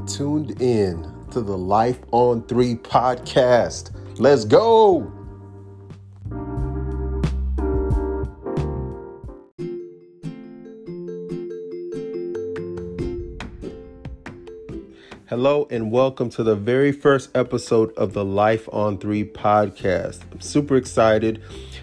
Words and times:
are 0.00 0.06
tuned 0.06 0.62
in 0.62 1.02
to 1.30 1.40
the 1.40 1.56
Life 1.56 1.98
on 2.10 2.42
Three 2.44 2.74
podcast. 2.74 3.90
Let's 4.18 4.44
go. 4.44 5.12
Hello, 15.28 15.68
and 15.70 15.92
welcome 15.92 16.30
to 16.30 16.42
the 16.42 16.56
very 16.56 16.92
first 16.92 17.30
episode 17.36 17.92
of 17.96 18.14
the 18.14 18.24
Life 18.24 18.68
on 18.72 18.96
Three 18.98 19.24
podcast. 19.24 20.20
I'm 20.32 20.40
super 20.40 20.76
excited. 20.76 21.42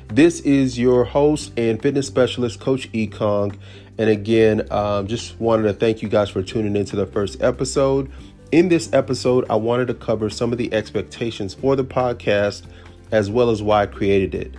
This 0.09 0.39
is 0.39 0.79
your 0.79 1.03
host 1.03 1.51
and 1.57 1.81
fitness 1.81 2.07
specialist, 2.07 2.61
Coach 2.61 2.89
Ekong. 2.93 3.57
And 3.97 4.09
again, 4.09 4.65
um, 4.71 5.05
just 5.05 5.37
wanted 5.37 5.63
to 5.63 5.73
thank 5.73 6.01
you 6.01 6.07
guys 6.07 6.29
for 6.29 6.41
tuning 6.41 6.77
into 6.77 6.95
the 6.95 7.05
first 7.05 7.41
episode. 7.41 8.09
In 8.53 8.69
this 8.69 8.91
episode, 8.93 9.45
I 9.49 9.55
wanted 9.55 9.87
to 9.87 9.93
cover 9.93 10.29
some 10.29 10.53
of 10.53 10.57
the 10.57 10.73
expectations 10.73 11.53
for 11.53 11.75
the 11.75 11.83
podcast 11.83 12.63
as 13.11 13.29
well 13.29 13.49
as 13.49 13.61
why 13.61 13.83
I 13.83 13.85
created 13.85 14.33
it. 14.33 14.53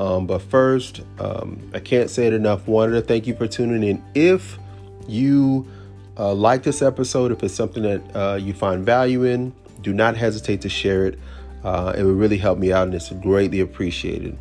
Um, 0.00 0.26
but 0.26 0.42
first, 0.42 1.02
um, 1.20 1.70
I 1.72 1.78
can't 1.78 2.10
say 2.10 2.26
it 2.26 2.32
enough. 2.32 2.66
Wanted 2.66 2.94
to 2.94 3.02
thank 3.02 3.28
you 3.28 3.36
for 3.36 3.46
tuning 3.46 3.84
in. 3.88 4.04
If 4.16 4.58
you 5.06 5.68
uh, 6.18 6.34
like 6.34 6.64
this 6.64 6.82
episode, 6.82 7.30
if 7.30 7.44
it's 7.44 7.54
something 7.54 7.84
that 7.84 8.16
uh, 8.16 8.34
you 8.34 8.52
find 8.52 8.84
value 8.84 9.22
in, 9.22 9.54
do 9.80 9.92
not 9.92 10.16
hesitate 10.16 10.60
to 10.62 10.68
share 10.68 11.06
it. 11.06 11.20
Uh, 11.62 11.94
it 11.96 12.02
would 12.02 12.16
really 12.16 12.38
help 12.38 12.58
me 12.58 12.72
out 12.72 12.88
and 12.88 12.94
it's 12.96 13.12
greatly 13.12 13.60
appreciated. 13.60 14.36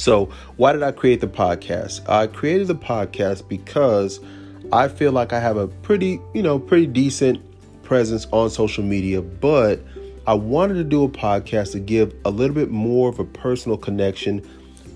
So, 0.00 0.30
why 0.56 0.72
did 0.72 0.82
I 0.82 0.92
create 0.92 1.20
the 1.20 1.26
podcast? 1.26 2.08
I 2.08 2.26
created 2.26 2.68
the 2.68 2.74
podcast 2.74 3.46
because 3.46 4.18
I 4.72 4.88
feel 4.88 5.12
like 5.12 5.34
I 5.34 5.40
have 5.40 5.58
a 5.58 5.68
pretty, 5.68 6.18
you 6.32 6.42
know, 6.42 6.58
pretty 6.58 6.86
decent 6.86 7.42
presence 7.82 8.26
on 8.32 8.48
social 8.48 8.82
media, 8.82 9.20
but 9.20 9.84
I 10.26 10.32
wanted 10.32 10.76
to 10.76 10.84
do 10.84 11.04
a 11.04 11.08
podcast 11.10 11.72
to 11.72 11.80
give 11.80 12.14
a 12.24 12.30
little 12.30 12.54
bit 12.54 12.70
more 12.70 13.10
of 13.10 13.18
a 13.18 13.26
personal 13.26 13.76
connection 13.76 14.40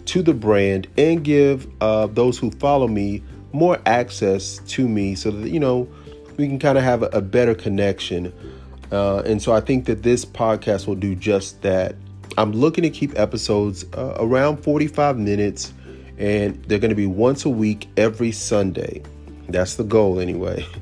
to 0.06 0.22
the 0.22 0.32
brand 0.32 0.88
and 0.96 1.22
give 1.22 1.68
uh, 1.82 2.06
those 2.06 2.38
who 2.38 2.50
follow 2.52 2.88
me 2.88 3.22
more 3.52 3.78
access 3.84 4.56
to 4.68 4.88
me 4.88 5.16
so 5.16 5.30
that, 5.30 5.50
you 5.50 5.60
know, 5.60 5.86
we 6.38 6.48
can 6.48 6.58
kind 6.58 6.78
of 6.78 6.84
have 6.84 7.02
a, 7.02 7.08
a 7.08 7.20
better 7.20 7.54
connection. 7.54 8.32
Uh, 8.90 9.18
and 9.18 9.42
so 9.42 9.52
I 9.52 9.60
think 9.60 9.84
that 9.84 10.02
this 10.02 10.24
podcast 10.24 10.86
will 10.86 10.94
do 10.94 11.14
just 11.14 11.60
that. 11.60 11.94
I'm 12.36 12.52
looking 12.52 12.82
to 12.82 12.90
keep 12.90 13.18
episodes 13.18 13.84
uh, 13.94 14.16
around 14.18 14.58
45 14.58 15.18
minutes, 15.18 15.72
and 16.18 16.62
they're 16.64 16.78
going 16.78 16.90
to 16.90 16.96
be 16.96 17.06
once 17.06 17.44
a 17.44 17.50
week 17.50 17.88
every 17.96 18.32
Sunday. 18.32 19.02
That's 19.48 19.74
the 19.74 19.84
goal, 19.84 20.20
anyway. 20.20 20.66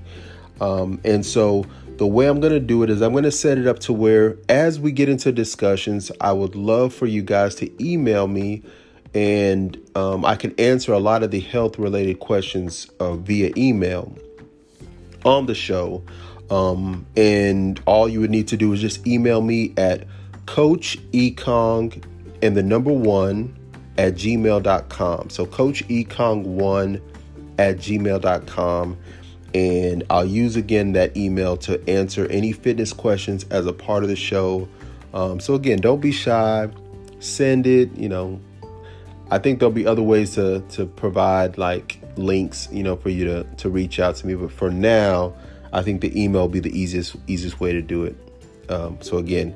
Um, 0.61 1.01
and 1.03 1.27
so 1.27 1.67
the 1.97 2.07
way 2.07 2.27
I'm 2.27 2.39
going 2.39 2.53
to 2.53 2.61
do 2.61 2.85
it 2.85 2.91
is 2.91 3.03
I'm 3.03 3.11
going 3.11 3.25
to 3.25 3.33
set 3.33 3.59
it 3.59 3.67
up 3.67 3.81
to 3.81 3.93
where, 3.93 4.37
as 4.49 4.79
we 4.79 4.93
get 4.93 5.09
into 5.09 5.33
discussions, 5.33 6.13
I 6.21 6.31
would 6.33 6.55
love 6.55 6.95
for 6.95 7.07
you 7.07 7.21
guys 7.21 7.57
to 7.57 7.85
email 7.85 8.29
me 8.29 8.63
and 9.15 9.79
um, 9.95 10.25
I 10.25 10.37
can 10.37 10.59
answer 10.59 10.93
a 10.93 10.99
lot 10.99 11.23
of 11.23 11.31
the 11.31 11.41
health 11.41 11.79
related 11.79 12.21
questions 12.21 12.91
uh, 12.99 13.17
via 13.17 13.53
email 13.57 14.17
on 15.25 15.47
the 15.47 15.55
show. 15.55 16.03
Um, 16.51 17.07
and 17.17 17.81
all 17.87 18.09
you 18.09 18.21
would 18.21 18.31
need 18.31 18.49
to 18.49 18.57
do 18.57 18.73
is 18.73 18.81
just 18.81 19.07
email 19.07 19.41
me 19.41 19.75
at 19.77 20.05
Coach 20.53 20.99
Ekong 21.13 22.05
and 22.43 22.55
the 22.55 22.63
number 22.63 22.93
one 22.93 23.57
at 23.97 24.13
gmail.com. 24.17 25.31
So 25.31 25.47
Coach 25.47 25.83
Ekong1 25.89 27.01
at 27.57 27.79
gmail.com. 27.79 28.99
And 29.55 30.05
I'll 30.11 30.27
use 30.27 30.57
again 30.57 30.93
that 30.93 31.17
email 31.17 31.57
to 31.57 31.83
answer 31.89 32.27
any 32.27 32.53
fitness 32.53 32.93
questions 32.93 33.47
as 33.51 33.65
a 33.65 33.73
part 33.73 34.03
of 34.03 34.11
the 34.11 34.17
show. 34.17 34.69
Um, 35.15 35.41
so 35.41 35.55
again, 35.55 35.79
don't 35.79 36.03
be 36.03 36.13
shy. 36.13 36.69
Send 37.19 37.67
it, 37.67 37.91
you 37.97 38.11
know, 38.11 38.39
I 39.31 39.39
think 39.39 39.59
there'll 39.59 39.73
be 39.73 39.87
other 39.87 40.03
ways 40.03 40.35
to 40.35 40.61
to 40.73 40.85
provide 40.85 41.57
like 41.57 41.99
links, 42.17 42.69
you 42.71 42.83
know, 42.83 42.97
for 42.97 43.09
you 43.09 43.25
to 43.25 43.45
to 43.45 43.71
reach 43.71 43.99
out 43.99 44.17
to 44.17 44.27
me. 44.27 44.35
But 44.35 44.53
for 44.53 44.71
now, 44.71 45.33
I 45.73 45.81
think 45.81 46.03
the 46.03 46.23
email 46.23 46.43
will 46.43 46.49
be 46.49 46.61
the 46.61 46.79
easiest 46.79 47.17
easiest 47.27 47.59
way 47.59 47.73
to 47.73 47.81
do 47.81 48.05
it. 48.05 48.17
Um, 48.69 48.99
so 49.01 49.17
again, 49.17 49.55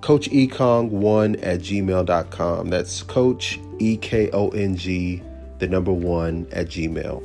Coach 0.00 0.30
Ekong1 0.30 1.40
at 1.42 1.60
gmail.com. 1.60 2.70
That's 2.70 3.02
Coach 3.02 3.58
E 3.78 3.96
K 3.96 4.30
O 4.32 4.48
N 4.50 4.76
G, 4.76 5.22
the 5.58 5.66
number 5.66 5.92
one 5.92 6.46
at 6.52 6.68
Gmail. 6.68 7.22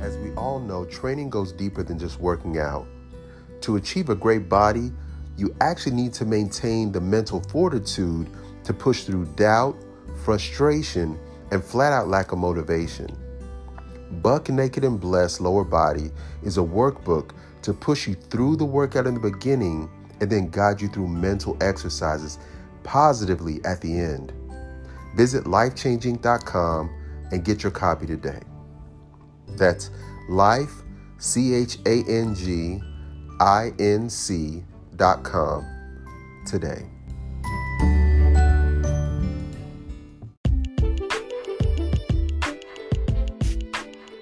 As 0.00 0.16
we 0.18 0.32
all 0.36 0.60
know, 0.60 0.84
training 0.84 1.30
goes 1.30 1.52
deeper 1.52 1.82
than 1.82 1.98
just 1.98 2.20
working 2.20 2.58
out. 2.58 2.86
To 3.62 3.76
achieve 3.76 4.08
a 4.08 4.14
great 4.14 4.48
body, 4.48 4.92
you 5.36 5.54
actually 5.60 5.96
need 5.96 6.12
to 6.14 6.24
maintain 6.24 6.92
the 6.92 7.00
mental 7.00 7.40
fortitude 7.48 8.28
to 8.62 8.72
push 8.72 9.02
through 9.02 9.26
doubt, 9.34 9.76
frustration, 10.24 11.18
and 11.50 11.62
flat 11.62 11.92
out 11.92 12.08
lack 12.08 12.30
of 12.30 12.38
motivation. 12.38 13.23
Buck 14.22 14.48
Naked 14.48 14.84
and 14.84 15.00
Blessed 15.00 15.40
Lower 15.40 15.64
Body 15.64 16.10
is 16.42 16.58
a 16.58 16.62
workbook 16.62 17.32
to 17.62 17.72
push 17.72 18.06
you 18.06 18.14
through 18.14 18.56
the 18.56 18.64
workout 18.64 19.06
in 19.06 19.14
the 19.14 19.20
beginning 19.20 19.90
and 20.20 20.30
then 20.30 20.48
guide 20.50 20.80
you 20.80 20.88
through 20.88 21.08
mental 21.08 21.56
exercises 21.60 22.38
positively 22.82 23.60
at 23.64 23.80
the 23.80 23.98
end. 23.98 24.32
Visit 25.16 25.44
lifechanginc.com 25.44 26.90
and 27.30 27.44
get 27.44 27.62
your 27.62 27.72
copy 27.72 28.06
today. 28.06 28.40
That's 29.56 29.90
life, 30.28 30.82
C 31.18 31.54
H 31.54 31.78
A 31.86 32.04
N 32.08 32.34
G 32.34 32.80
inc.com 33.38 34.64
today. 36.46 36.93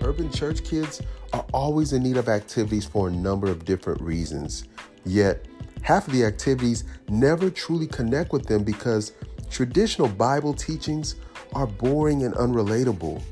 Urban 0.04 0.30
church 0.30 0.64
kids 0.64 1.00
are 1.32 1.44
always 1.52 1.92
in 1.92 2.02
need 2.02 2.16
of 2.16 2.28
activities 2.28 2.84
for 2.84 3.08
a 3.08 3.10
number 3.10 3.48
of 3.48 3.64
different 3.64 4.00
reasons. 4.00 4.64
Yet, 5.04 5.46
half 5.82 6.06
of 6.06 6.12
the 6.12 6.24
activities 6.24 6.84
never 7.08 7.50
truly 7.50 7.86
connect 7.86 8.32
with 8.32 8.46
them 8.46 8.64
because 8.64 9.12
traditional 9.50 10.08
Bible 10.08 10.54
teachings 10.54 11.16
are 11.54 11.66
boring 11.66 12.24
and 12.24 12.34
unrelatable. 12.34 13.22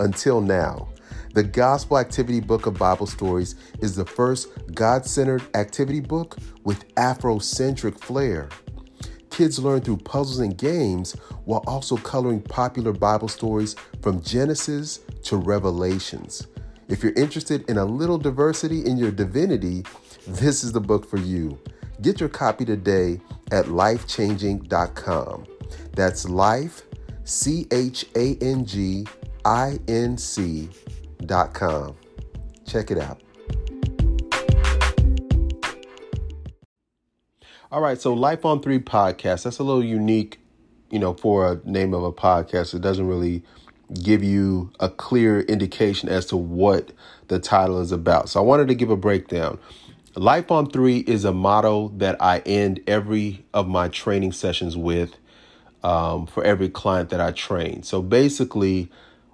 Until 0.00 0.40
now. 0.40 0.88
The 1.34 1.42
Gospel 1.42 1.98
Activity 1.98 2.40
Book 2.40 2.64
of 2.64 2.78
Bible 2.78 3.06
Stories 3.06 3.56
is 3.80 3.94
the 3.94 4.06
first 4.06 4.48
God 4.74 5.04
centered 5.04 5.42
activity 5.54 6.00
book 6.00 6.36
with 6.64 6.94
Afrocentric 6.94 8.00
flair. 8.00 8.48
Kids 9.36 9.58
learn 9.58 9.82
through 9.82 9.98
puzzles 9.98 10.38
and 10.38 10.56
games 10.56 11.12
while 11.44 11.62
also 11.66 11.94
coloring 11.98 12.40
popular 12.40 12.90
Bible 12.90 13.28
stories 13.28 13.76
from 14.00 14.22
Genesis 14.22 15.00
to 15.24 15.36
Revelations. 15.36 16.46
If 16.88 17.02
you're 17.02 17.12
interested 17.12 17.68
in 17.68 17.76
a 17.76 17.84
little 17.84 18.16
diversity 18.16 18.86
in 18.86 18.96
your 18.96 19.10
divinity, 19.10 19.84
this 20.26 20.64
is 20.64 20.72
the 20.72 20.80
book 20.80 21.06
for 21.06 21.18
you. 21.18 21.58
Get 22.00 22.18
your 22.18 22.30
copy 22.30 22.64
today 22.64 23.20
at 23.52 23.66
lifechanginc.com. 23.66 25.44
That's 25.92 26.26
life, 26.26 26.84
C 27.24 27.66
H 27.70 28.06
A 28.16 28.36
N 28.36 28.64
G 28.64 29.06
I 29.44 29.78
N 29.86 30.16
C 30.16 30.70
com. 31.52 31.94
Check 32.66 32.90
it 32.90 32.96
out. 32.96 33.20
All 37.72 37.80
right, 37.80 38.00
so 38.00 38.14
Life 38.14 38.44
on 38.44 38.62
Three 38.62 38.78
podcast. 38.78 39.42
That's 39.42 39.58
a 39.58 39.64
little 39.64 39.82
unique, 39.82 40.38
you 40.88 41.00
know, 41.00 41.14
for 41.14 41.50
a 41.50 41.60
name 41.68 41.94
of 41.94 42.04
a 42.04 42.12
podcast. 42.12 42.72
It 42.74 42.80
doesn't 42.80 43.08
really 43.08 43.42
give 44.04 44.22
you 44.22 44.70
a 44.78 44.88
clear 44.88 45.40
indication 45.40 46.08
as 46.08 46.26
to 46.26 46.36
what 46.36 46.92
the 47.26 47.40
title 47.40 47.80
is 47.80 47.90
about. 47.90 48.28
So 48.28 48.38
I 48.38 48.44
wanted 48.44 48.68
to 48.68 48.76
give 48.76 48.88
a 48.88 48.96
breakdown. 48.96 49.58
Life 50.14 50.52
on 50.52 50.70
Three 50.70 50.98
is 50.98 51.24
a 51.24 51.32
motto 51.32 51.88
that 51.96 52.22
I 52.22 52.38
end 52.46 52.84
every 52.86 53.44
of 53.52 53.66
my 53.66 53.88
training 53.88 54.30
sessions 54.30 54.76
with 54.76 55.16
um, 55.82 56.28
for 56.28 56.44
every 56.44 56.68
client 56.68 57.10
that 57.10 57.20
I 57.20 57.32
train. 57.32 57.82
So 57.82 58.00
basically, 58.00 58.92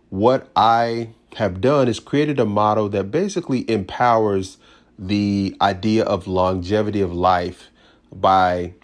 what 0.08 0.48
I 0.56 1.10
have 1.34 1.60
done 1.60 1.86
is 1.86 2.00
created 2.00 2.40
a 2.40 2.46
model 2.46 2.88
that 2.88 3.10
basically 3.10 3.70
empowers 3.70 4.56
the 4.98 5.54
idea 5.60 6.04
of 6.04 6.26
longevity 6.26 7.02
of 7.02 7.12
life 7.12 7.68
by 8.12 8.74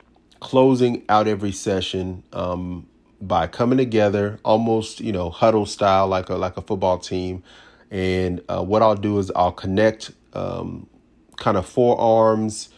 closing 0.40 1.04
out 1.08 1.28
every 1.28 1.52
session 1.52 2.22
um, 2.32 2.86
by 3.20 3.46
coming 3.46 3.78
together 3.78 4.38
almost 4.44 5.00
you 5.00 5.12
know 5.12 5.30
huddle 5.30 5.66
style 5.66 6.06
like 6.06 6.28
a 6.28 6.34
like 6.34 6.56
a 6.56 6.62
football 6.62 6.98
team 6.98 7.42
and 7.90 8.40
uh, 8.48 8.62
what 8.62 8.80
i'll 8.80 8.94
do 8.94 9.18
is 9.18 9.32
i'll 9.34 9.50
connect 9.50 10.12
um, 10.34 10.88
kind 11.36 11.56
of 11.56 11.66
forearms 11.66 12.68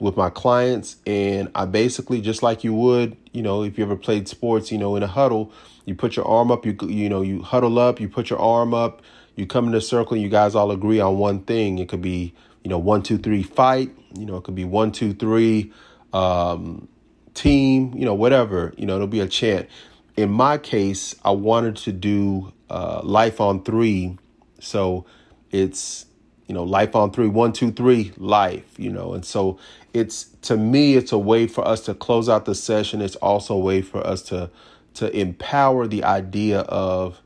with 0.00 0.16
my 0.16 0.30
clients 0.30 0.96
and 1.06 1.50
I 1.54 1.66
basically 1.66 2.20
just 2.20 2.42
like 2.42 2.64
you 2.64 2.72
would, 2.72 3.16
you 3.32 3.42
know, 3.42 3.62
if 3.62 3.78
you 3.78 3.84
ever 3.84 3.96
played 3.96 4.28
sports, 4.28 4.72
you 4.72 4.78
know, 4.78 4.96
in 4.96 5.02
a 5.02 5.06
huddle, 5.06 5.52
you 5.84 5.94
put 5.94 6.16
your 6.16 6.26
arm 6.26 6.50
up, 6.50 6.64
you 6.64 6.76
you 6.88 7.08
know, 7.08 7.20
you 7.20 7.42
huddle 7.42 7.78
up, 7.78 8.00
you 8.00 8.08
put 8.08 8.30
your 8.30 8.38
arm 8.38 8.72
up, 8.72 9.02
you 9.36 9.46
come 9.46 9.68
in 9.68 9.74
a 9.74 9.80
circle, 9.80 10.14
and 10.14 10.22
you 10.22 10.28
guys 10.28 10.54
all 10.54 10.70
agree 10.70 11.00
on 11.00 11.18
one 11.18 11.40
thing. 11.42 11.78
It 11.78 11.88
could 11.88 12.02
be, 12.02 12.34
you 12.64 12.70
know, 12.70 12.78
one, 12.78 13.02
two, 13.02 13.18
three, 13.18 13.42
fight. 13.42 13.90
You 14.14 14.26
know, 14.26 14.36
it 14.36 14.44
could 14.44 14.54
be 14.54 14.64
one, 14.64 14.90
two, 14.90 15.12
three, 15.12 15.72
um, 16.12 16.88
team. 17.34 17.94
You 17.94 18.04
know, 18.04 18.14
whatever. 18.14 18.72
You 18.76 18.86
know, 18.86 18.96
it'll 18.96 19.06
be 19.06 19.20
a 19.20 19.28
chant. 19.28 19.68
In 20.16 20.30
my 20.30 20.58
case, 20.58 21.14
I 21.24 21.30
wanted 21.30 21.76
to 21.76 21.92
do 21.92 22.52
uh, 22.68 23.00
life 23.02 23.40
on 23.40 23.62
three, 23.62 24.18
so 24.58 25.06
it's 25.50 26.06
you 26.46 26.54
know 26.54 26.64
life 26.64 26.94
on 26.94 27.10
three, 27.10 27.28
one, 27.28 27.52
two, 27.52 27.72
three, 27.72 28.12
life. 28.16 28.78
You 28.78 28.90
know, 28.90 29.14
and 29.14 29.24
so 29.24 29.58
it's 29.92 30.24
to 30.42 30.56
me, 30.56 30.94
it's 30.94 31.12
a 31.12 31.18
way 31.18 31.46
for 31.46 31.66
us 31.66 31.84
to 31.86 31.94
close 31.94 32.28
out 32.28 32.44
the 32.44 32.54
session. 32.54 33.00
It's 33.00 33.16
also 33.16 33.54
a 33.54 33.60
way 33.60 33.82
for 33.82 34.06
us 34.06 34.22
to 34.24 34.50
to 34.94 35.16
empower 35.16 35.86
the 35.86 36.04
idea 36.04 36.60
of 36.60 37.20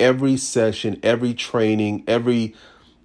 every 0.00 0.36
session, 0.36 0.98
every 1.02 1.34
training, 1.34 2.04
every 2.06 2.54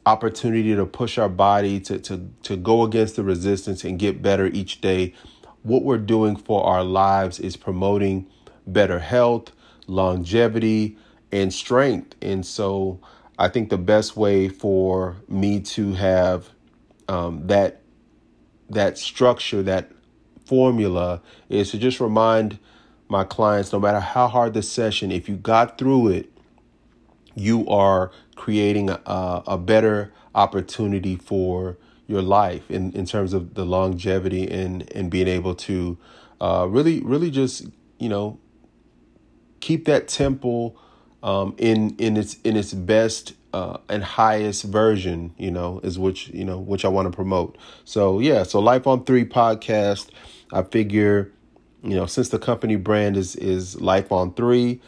opportunity 0.08 0.74
to 0.74 0.86
push 0.86 1.18
our 1.18 1.28
body 1.28 1.82
to, 1.82 2.00
to, 2.00 2.30
to 2.44 2.56
go 2.56 2.84
against 2.84 3.18
the 3.18 3.24
resistance 3.24 3.84
and 3.84 4.00
get 4.00 4.22
better 4.22 4.46
each 4.48 4.80
day. 4.80 5.14
What 5.64 5.84
we're 5.84 5.98
doing 5.98 6.38
for 6.38 6.64
our 6.64 6.84
lives 6.84 7.40
is 7.42 7.58
promoting 7.58 8.26
better 8.66 9.00
health, 9.00 9.52
longevity, 9.86 10.98
and 11.30 11.54
strength. 11.54 12.16
And 12.22 12.46
so 12.46 13.02
I 13.38 13.50
think 13.50 13.70
the 13.70 13.78
best 13.78 14.16
way 14.16 14.48
for 14.48 15.18
me 15.28 15.60
to 15.76 15.94
have 15.94 16.50
um, 17.10 17.48
that 17.48 17.82
that 18.70 18.98
structure, 18.98 19.62
that 19.64 19.92
formula, 20.46 21.22
is 21.50 21.72
to 21.72 21.78
just 21.78 22.00
remind 22.00 22.60
my 23.10 23.24
clients, 23.24 23.72
no 23.72 23.80
matter 23.80 24.00
how 24.02 24.28
hard 24.28 24.54
the 24.54 24.62
session, 24.62 25.12
if 25.12 25.30
you 25.30 25.36
got 25.36 25.78
through 25.78 26.10
it, 26.10 26.32
you 27.36 27.68
are 27.70 28.12
creating 28.48 28.90
a, 28.90 29.44
a 29.46 29.58
better 29.58 30.14
opportunity 30.34 31.18
for 31.18 31.76
your 32.08 32.22
life 32.22 32.72
in, 32.72 32.94
in 32.94 33.06
terms 33.06 33.34
of 33.34 33.56
the 33.56 33.66
longevity 33.66 34.50
and, 34.50 34.90
and 34.96 35.12
being 35.12 35.28
able 35.28 35.54
to 35.54 35.98
uh, 36.40 36.66
really, 36.70 37.02
really 37.02 37.30
just, 37.30 37.68
you 38.00 38.08
know, 38.08 38.40
keep 39.60 39.84
that 39.84 40.08
temple 40.08 40.80
um, 41.24 41.56
in 41.58 41.94
in 41.98 42.16
its 42.16 42.36
in 42.46 42.56
its 42.56 42.74
best 42.74 43.34
uh, 43.52 43.80
and 43.90 44.02
highest 44.02 44.64
version, 44.64 45.34
you 45.38 45.52
know, 45.52 45.82
is 45.84 46.00
which 46.00 46.30
you 46.30 46.46
know 46.46 46.58
which 46.58 46.86
I 46.86 46.88
want 46.88 47.12
to 47.12 47.14
promote. 47.14 47.58
So 47.84 48.20
yeah, 48.20 48.44
so 48.44 48.62
Life 48.62 48.88
on 48.88 49.04
Three 49.04 49.26
podcast. 49.26 50.08
I 50.54 50.64
figure 50.64 51.34
you 51.84 51.96
know, 51.98 52.06
since 52.06 52.30
the 52.30 52.40
company 52.40 52.78
brand 52.78 53.18
is 53.18 53.36
is 53.36 53.82
Life 53.82 54.10
on 54.10 54.34
Three, 54.36 54.80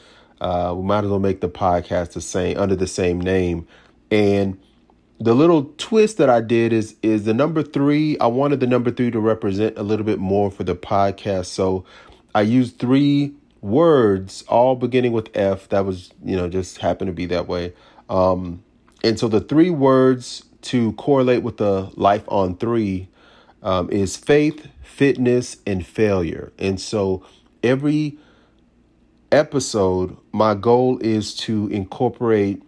uh, 0.42 0.74
we 0.76 0.84
might 0.84 1.04
as 1.04 1.10
well 1.10 1.20
make 1.20 1.42
the 1.42 1.50
podcast 1.50 2.14
the 2.14 2.22
same 2.22 2.58
under 2.58 2.76
the 2.76 2.88
same 2.88 3.20
name. 3.20 3.68
And 4.12 4.58
the 5.20 5.34
little 5.34 5.66
twist 5.78 6.18
that 6.18 6.30
I 6.30 6.42
did 6.42 6.72
is 6.72 6.96
is 7.04 7.26
the 7.26 7.34
number 7.34 7.62
three. 7.62 8.18
I 8.20 8.28
wanted 8.28 8.60
the 8.60 8.68
number 8.68 8.90
three 8.92 9.12
to 9.12 9.20
represent 9.20 9.78
a 9.78 9.84
little 9.84 10.06
bit 10.06 10.20
more 10.20 10.50
for 10.50 10.64
the 10.64 10.76
podcast, 10.76 11.48
so 11.48 11.84
I 12.34 12.42
used 12.42 12.80
three 12.80 13.34
words, 13.62 14.44
all 14.48 14.76
beginning 14.76 15.12
with 15.12 15.30
F. 15.36 15.68
That 15.70 15.86
was 15.86 16.12
you 16.24 16.36
know 16.36 16.48
just 16.48 16.78
happened 16.78 17.10
to 17.10 17.14
be 17.14 17.26
that 17.28 17.48
way. 17.48 17.74
Um, 18.10 18.64
and 19.04 19.20
so 19.20 19.28
the 19.28 19.42
three 19.42 19.70
words 19.70 20.46
to 20.62 20.94
correlate 20.94 21.44
with 21.44 21.58
the 21.58 21.92
life 21.96 22.24
on 22.28 22.56
three 22.58 23.08
um, 23.62 23.90
is 23.90 24.18
faith, 24.18 24.68
fitness, 24.82 25.58
and 25.66 25.86
failure. 25.86 26.52
And 26.58 26.80
so 26.80 27.26
every 27.64 28.18
episode, 29.32 30.18
my 30.32 30.56
goal 30.56 30.98
is 31.00 31.36
to 31.36 31.68
incorporate 31.68 32.62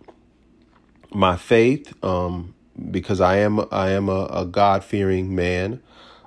my 1.13 1.35
faith, 1.35 1.93
um, 2.03 2.53
because 2.89 3.21
I 3.21 3.37
am 3.37 3.59
I 3.71 3.91
am 3.91 4.09
a, 4.09 4.25
a 4.25 4.45
God 4.45 4.83
fearing 4.83 5.35
man. 5.35 5.81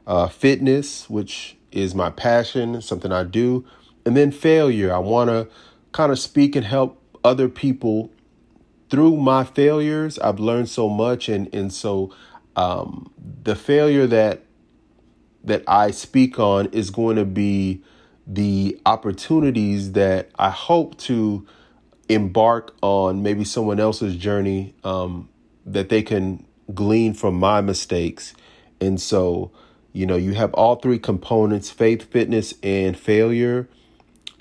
Uh, 0.06 0.28
fitness, 0.28 1.08
which 1.08 1.56
is 1.72 1.94
my 1.94 2.10
passion, 2.10 2.82
something 2.82 3.10
I 3.10 3.24
do, 3.24 3.64
and 4.04 4.14
then 4.14 4.30
failure. 4.30 4.94
I 4.94 4.98
want 4.98 5.30
to 5.30 5.48
kind 5.92 6.12
of 6.12 6.18
speak 6.18 6.54
and 6.54 6.66
help 6.66 7.00
other 7.24 7.48
people 7.48 8.10
through 8.90 9.16
my 9.16 9.44
failures. 9.44 10.18
I've 10.18 10.38
learned 10.38 10.68
so 10.68 10.88
much, 10.88 11.28
and 11.28 11.52
and 11.54 11.72
so 11.72 12.14
um, 12.56 13.10
the 13.42 13.56
failure 13.56 14.06
that 14.06 14.42
that 15.42 15.62
I 15.66 15.90
speak 15.90 16.38
on 16.38 16.66
is 16.66 16.90
going 16.90 17.16
to 17.16 17.24
be 17.24 17.82
the 18.26 18.80
opportunities 18.86 19.92
that 19.92 20.30
I 20.38 20.50
hope 20.50 20.96
to 20.98 21.46
embark 22.08 22.74
on 22.82 23.22
maybe 23.22 23.44
someone 23.44 23.80
else's 23.80 24.16
journey 24.16 24.74
um, 24.84 25.28
that 25.66 25.88
they 25.88 26.02
can 26.02 26.44
glean 26.72 27.14
from 27.14 27.34
my 27.34 27.60
mistakes. 27.60 28.34
And 28.80 29.00
so, 29.00 29.50
you 29.92 30.06
know, 30.06 30.16
you 30.16 30.32
have 30.34 30.52
all 30.54 30.76
three 30.76 30.98
components 30.98 31.70
faith, 31.70 32.10
fitness, 32.10 32.54
and 32.62 32.98
failure. 32.98 33.68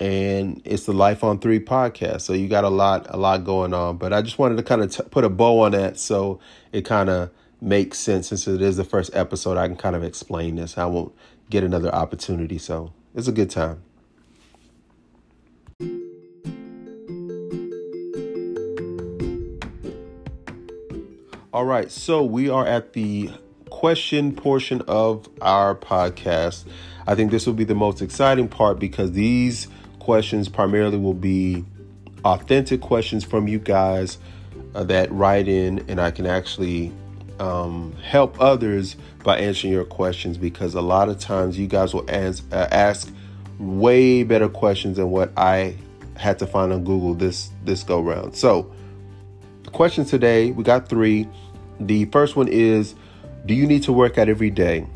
And 0.00 0.60
it's 0.64 0.86
the 0.86 0.92
Life 0.92 1.22
on 1.22 1.38
Three 1.38 1.60
podcast. 1.60 2.22
So 2.22 2.32
you 2.32 2.48
got 2.48 2.64
a 2.64 2.68
lot, 2.68 3.06
a 3.10 3.16
lot 3.16 3.44
going 3.44 3.72
on. 3.72 3.96
But 3.96 4.12
I 4.12 4.22
just 4.22 4.38
wanted 4.38 4.56
to 4.56 4.62
kind 4.62 4.82
of 4.82 4.90
t- 4.90 5.02
put 5.10 5.24
a 5.24 5.28
bow 5.28 5.60
on 5.60 5.72
that 5.72 5.98
so 5.98 6.40
it 6.72 6.82
kind 6.82 7.08
of 7.08 7.30
makes 7.60 7.98
sense 7.98 8.28
since 8.28 8.48
it 8.48 8.60
is 8.60 8.76
the 8.76 8.84
first 8.84 9.14
episode. 9.14 9.56
I 9.56 9.68
can 9.68 9.76
kind 9.76 9.94
of 9.94 10.02
explain 10.02 10.56
this. 10.56 10.76
I 10.76 10.86
won't 10.86 11.14
get 11.48 11.62
another 11.62 11.94
opportunity, 11.94 12.58
so 12.58 12.92
it's 13.14 13.28
a 13.28 13.32
good 13.32 13.50
time. 13.50 13.82
All 21.52 21.64
right, 21.64 21.88
so 21.88 22.24
we 22.24 22.50
are 22.50 22.66
at 22.66 22.94
the 22.94 23.30
question 23.70 24.34
portion 24.34 24.82
of 24.88 25.28
our 25.40 25.76
podcast. 25.76 26.64
I 27.06 27.14
think 27.14 27.30
this 27.30 27.46
will 27.46 27.54
be 27.54 27.62
the 27.62 27.76
most 27.76 28.02
exciting 28.02 28.48
part 28.48 28.80
because 28.80 29.12
these 29.12 29.68
questions 30.00 30.48
primarily 30.48 30.98
will 30.98 31.14
be 31.14 31.64
authentic 32.24 32.80
questions 32.80 33.22
from 33.22 33.46
you 33.46 33.60
guys 33.60 34.18
uh, 34.74 34.82
that 34.84 35.12
write 35.12 35.46
in, 35.46 35.84
and 35.88 36.00
I 36.00 36.10
can 36.10 36.26
actually 36.26 36.92
um, 37.40 37.92
help 38.02 38.40
others 38.40 38.96
by 39.22 39.38
answering 39.38 39.72
your 39.72 39.84
questions 39.84 40.36
because 40.38 40.74
a 40.74 40.80
lot 40.80 41.08
of 41.08 41.18
times 41.18 41.58
you 41.58 41.66
guys 41.66 41.94
will 41.94 42.08
ask, 42.10 42.44
uh, 42.52 42.68
ask 42.70 43.12
way 43.58 44.22
better 44.22 44.48
questions 44.48 44.96
than 44.96 45.10
what 45.10 45.32
I 45.36 45.76
had 46.16 46.38
to 46.38 46.46
find 46.46 46.72
on 46.72 46.84
Google 46.84 47.14
this 47.14 47.50
this 47.64 47.82
go 47.82 48.00
round. 48.00 48.36
So, 48.36 48.72
the 49.64 49.70
question 49.70 50.04
today 50.04 50.50
we 50.50 50.62
got 50.62 50.88
three. 50.88 51.28
The 51.80 52.04
first 52.06 52.36
one 52.36 52.46
is, 52.48 52.94
do 53.46 53.54
you 53.54 53.66
need 53.66 53.82
to 53.84 53.92
work 53.92 54.16
out 54.16 54.28
every 54.28 54.50
day? 54.50 54.86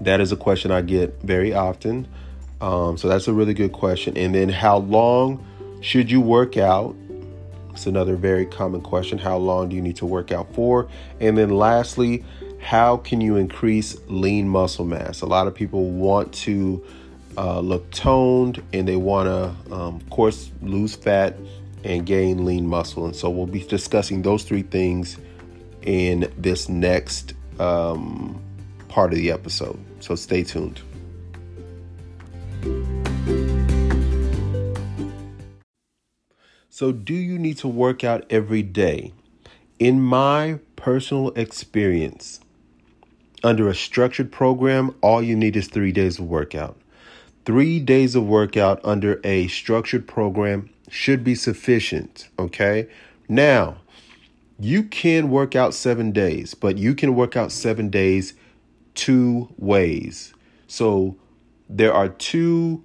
That 0.00 0.20
is 0.20 0.32
a 0.32 0.36
question 0.36 0.70
I 0.70 0.82
get 0.82 1.22
very 1.22 1.54
often. 1.54 2.08
Um, 2.60 2.96
so 2.98 3.08
that's 3.08 3.28
a 3.28 3.32
really 3.32 3.54
good 3.54 3.72
question. 3.72 4.16
And 4.16 4.34
then, 4.34 4.48
how 4.48 4.78
long 4.78 5.44
should 5.80 6.10
you 6.10 6.20
work 6.20 6.56
out? 6.56 6.96
It's 7.78 7.86
another 7.86 8.16
very 8.16 8.44
common 8.44 8.80
question. 8.80 9.18
How 9.18 9.36
long 9.36 9.68
do 9.68 9.76
you 9.76 9.82
need 9.82 9.94
to 9.98 10.04
work 10.04 10.32
out 10.32 10.52
for? 10.52 10.88
And 11.20 11.38
then 11.38 11.50
lastly, 11.50 12.24
how 12.60 12.96
can 12.96 13.20
you 13.20 13.36
increase 13.36 13.96
lean 14.08 14.48
muscle 14.48 14.84
mass? 14.84 15.20
A 15.20 15.26
lot 15.26 15.46
of 15.46 15.54
people 15.54 15.88
want 15.88 16.34
to 16.34 16.84
uh, 17.36 17.60
look 17.60 17.88
toned 17.92 18.60
and 18.72 18.88
they 18.88 18.96
want 18.96 19.28
to, 19.28 19.72
um, 19.72 19.94
of 19.94 20.10
course, 20.10 20.50
lose 20.60 20.96
fat 20.96 21.36
and 21.84 22.04
gain 22.04 22.44
lean 22.44 22.66
muscle. 22.66 23.04
And 23.04 23.14
so 23.14 23.30
we'll 23.30 23.46
be 23.46 23.60
discussing 23.60 24.22
those 24.22 24.42
three 24.42 24.62
things 24.62 25.16
in 25.82 26.32
this 26.36 26.68
next 26.68 27.34
um, 27.60 28.42
part 28.88 29.12
of 29.12 29.20
the 29.20 29.30
episode. 29.30 29.78
So 30.00 30.16
stay 30.16 30.42
tuned. 30.42 30.80
So, 36.78 36.92
do 36.92 37.12
you 37.12 37.40
need 37.40 37.56
to 37.56 37.66
work 37.66 38.04
out 38.04 38.24
every 38.30 38.62
day? 38.62 39.12
In 39.80 40.00
my 40.00 40.60
personal 40.76 41.30
experience, 41.30 42.38
under 43.42 43.68
a 43.68 43.74
structured 43.74 44.30
program, 44.30 44.94
all 45.00 45.20
you 45.20 45.34
need 45.34 45.56
is 45.56 45.66
three 45.66 45.90
days 45.90 46.20
of 46.20 46.26
workout. 46.26 46.80
Three 47.44 47.80
days 47.80 48.14
of 48.14 48.28
workout 48.28 48.80
under 48.84 49.20
a 49.24 49.48
structured 49.48 50.06
program 50.06 50.70
should 50.88 51.24
be 51.24 51.34
sufficient. 51.34 52.28
Okay. 52.38 52.86
Now, 53.28 53.78
you 54.60 54.84
can 54.84 55.30
work 55.30 55.56
out 55.56 55.74
seven 55.74 56.12
days, 56.12 56.54
but 56.54 56.78
you 56.78 56.94
can 56.94 57.16
work 57.16 57.36
out 57.36 57.50
seven 57.50 57.88
days 57.90 58.34
two 58.94 59.52
ways. 59.58 60.32
So, 60.68 61.16
there 61.68 61.92
are 61.92 62.08
two 62.08 62.84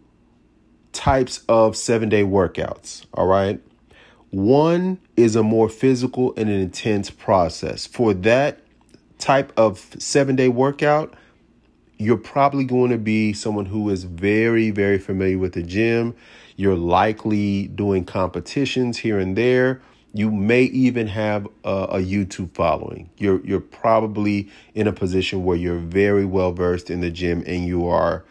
types 0.94 1.44
of 1.48 1.78
seven 1.78 2.10
day 2.10 2.24
workouts. 2.24 3.06
All 3.14 3.28
right. 3.28 3.62
One 4.34 4.98
is 5.16 5.36
a 5.36 5.44
more 5.44 5.70
physical 5.70 6.34
and 6.36 6.50
an 6.50 6.60
intense 6.60 7.12
process. 7.12 7.86
For 7.86 8.16
that 8.16 8.62
type 9.20 9.54
of 9.56 9.96
seven 10.00 10.36
day 10.36 10.50
workout, 10.50 11.14
you're 12.00 12.18
probably 12.18 12.64
going 12.64 12.90
to 12.90 12.98
be 12.98 13.34
someone 13.34 13.68
who 13.68 13.92
is 13.92 14.06
very, 14.06 14.72
very 14.72 14.98
familiar 14.98 15.38
with 15.38 15.54
the 15.54 15.62
gym. 15.62 16.16
You're 16.56 16.76
likely 16.76 17.68
doing 17.68 18.06
competitions 18.06 18.98
here 18.98 19.20
and 19.20 19.38
there. 19.38 19.82
You 20.16 20.32
may 20.32 20.64
even 20.64 21.06
have 21.10 21.46
a, 21.64 21.70
a, 21.92 22.00
YouTube 22.00 22.56
following. 22.56 23.12
You're 23.20 23.40
you're 23.46 23.60
probably 23.60 24.50
in 24.74 24.88
a 24.88 24.94
position 24.94 25.44
where 25.44 25.58
you're 25.58 25.78
very 25.78 26.26
well 26.26 26.54
versed 26.54 26.90
in 26.90 27.02
the 27.02 27.12
gym 27.12 27.44
and 27.46 27.68
you 27.68 27.88
are 27.88 28.26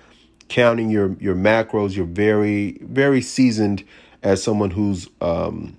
counting 0.49 0.91
your 0.91 1.13
your 1.21 1.37
macros. 1.37 1.95
You're 1.95 2.07
very 2.07 2.79
very 2.81 3.23
seasoned 3.23 3.85
as 4.25 4.43
someone 4.43 4.73
who's 4.73 5.09
um, 5.21 5.77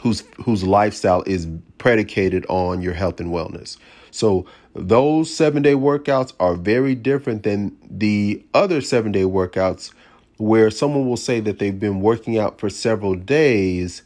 whose 0.00 0.24
whose 0.44 0.64
lifestyle 0.64 1.22
is 1.26 1.48
predicated 1.78 2.44
on 2.48 2.82
your 2.82 2.94
health 2.94 3.20
and 3.20 3.30
wellness. 3.30 3.76
So 4.10 4.46
those 4.74 5.34
seven 5.34 5.62
day 5.62 5.74
workouts 5.74 6.32
are 6.38 6.54
very 6.54 6.94
different 6.94 7.42
than 7.42 7.76
the 7.88 8.44
other 8.54 8.80
seven 8.80 9.12
day 9.12 9.22
workouts 9.22 9.92
where 10.36 10.70
someone 10.70 11.08
will 11.08 11.16
say 11.16 11.40
that 11.40 11.58
they've 11.58 11.78
been 11.78 12.00
working 12.00 12.38
out 12.38 12.58
for 12.58 12.68
several 12.68 13.14
days, 13.14 14.02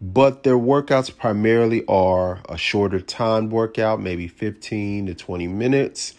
but 0.00 0.42
their 0.42 0.56
workouts 0.56 1.14
primarily 1.14 1.84
are 1.86 2.40
a 2.48 2.56
shorter 2.56 3.00
time 3.00 3.50
workout, 3.50 4.00
maybe 4.00 4.26
15 4.26 5.06
to 5.06 5.14
20 5.14 5.46
minutes. 5.48 6.14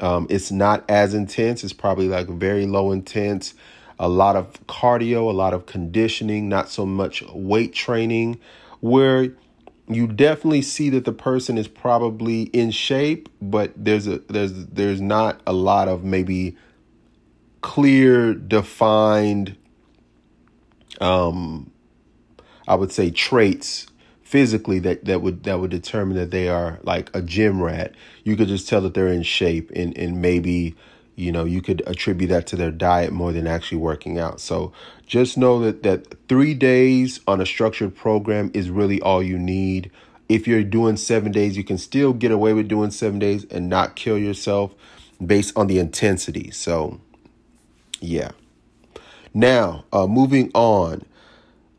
Um, 0.00 0.26
it's 0.28 0.50
not 0.50 0.84
as 0.90 1.14
intense, 1.14 1.64
it's 1.64 1.72
probably 1.72 2.08
like 2.08 2.28
very 2.28 2.66
low 2.66 2.92
intense, 2.92 3.54
a 3.98 4.08
lot 4.08 4.36
of 4.36 4.66
cardio, 4.66 5.28
a 5.30 5.32
lot 5.32 5.54
of 5.54 5.66
conditioning, 5.66 6.48
not 6.48 6.68
so 6.68 6.84
much 6.84 7.22
weight 7.32 7.72
training, 7.72 8.38
where 8.80 9.32
you 9.88 10.06
definitely 10.06 10.62
see 10.62 10.90
that 10.90 11.04
the 11.04 11.12
person 11.12 11.56
is 11.56 11.68
probably 11.68 12.42
in 12.44 12.70
shape, 12.70 13.28
but 13.40 13.72
there's 13.76 14.06
a 14.06 14.18
there's 14.28 14.66
there's 14.66 15.00
not 15.00 15.40
a 15.46 15.52
lot 15.52 15.88
of 15.88 16.04
maybe 16.04 16.56
clear 17.60 18.34
defined 18.34 19.56
um 21.00 21.70
I 22.68 22.74
would 22.74 22.92
say 22.92 23.10
traits 23.10 23.86
physically 24.22 24.80
that 24.80 25.04
that 25.04 25.22
would 25.22 25.44
that 25.44 25.60
would 25.60 25.70
determine 25.70 26.16
that 26.16 26.32
they 26.32 26.48
are 26.48 26.80
like 26.82 27.14
a 27.14 27.22
gym 27.22 27.62
rat. 27.62 27.94
You 28.24 28.36
could 28.36 28.48
just 28.48 28.68
tell 28.68 28.80
that 28.80 28.94
they're 28.94 29.06
in 29.06 29.22
shape 29.22 29.70
and 29.74 29.96
and 29.96 30.20
maybe 30.20 30.74
you 31.16 31.32
know 31.32 31.44
you 31.44 31.62
could 31.62 31.82
attribute 31.86 32.28
that 32.30 32.46
to 32.46 32.56
their 32.56 32.70
diet 32.70 33.12
more 33.12 33.32
than 33.32 33.46
actually 33.46 33.78
working 33.78 34.18
out. 34.18 34.40
So 34.40 34.72
just 35.06 35.36
know 35.36 35.58
that 35.60 35.82
that 35.82 36.28
three 36.28 36.54
days 36.54 37.20
on 37.26 37.40
a 37.40 37.46
structured 37.46 37.96
program 37.96 38.50
is 38.54 38.70
really 38.70 39.00
all 39.00 39.22
you 39.22 39.38
need. 39.38 39.90
If 40.28 40.46
you're 40.46 40.62
doing 40.62 40.96
seven 40.96 41.32
days 41.32 41.56
you 41.56 41.64
can 41.64 41.78
still 41.78 42.12
get 42.12 42.30
away 42.30 42.52
with 42.52 42.68
doing 42.68 42.90
seven 42.90 43.18
days 43.18 43.44
and 43.50 43.68
not 43.68 43.96
kill 43.96 44.18
yourself 44.18 44.74
based 45.24 45.56
on 45.56 45.66
the 45.66 45.78
intensity. 45.78 46.50
So 46.50 47.00
yeah. 48.00 48.32
Now 49.32 49.84
uh, 49.92 50.06
moving 50.06 50.50
on. 50.54 51.04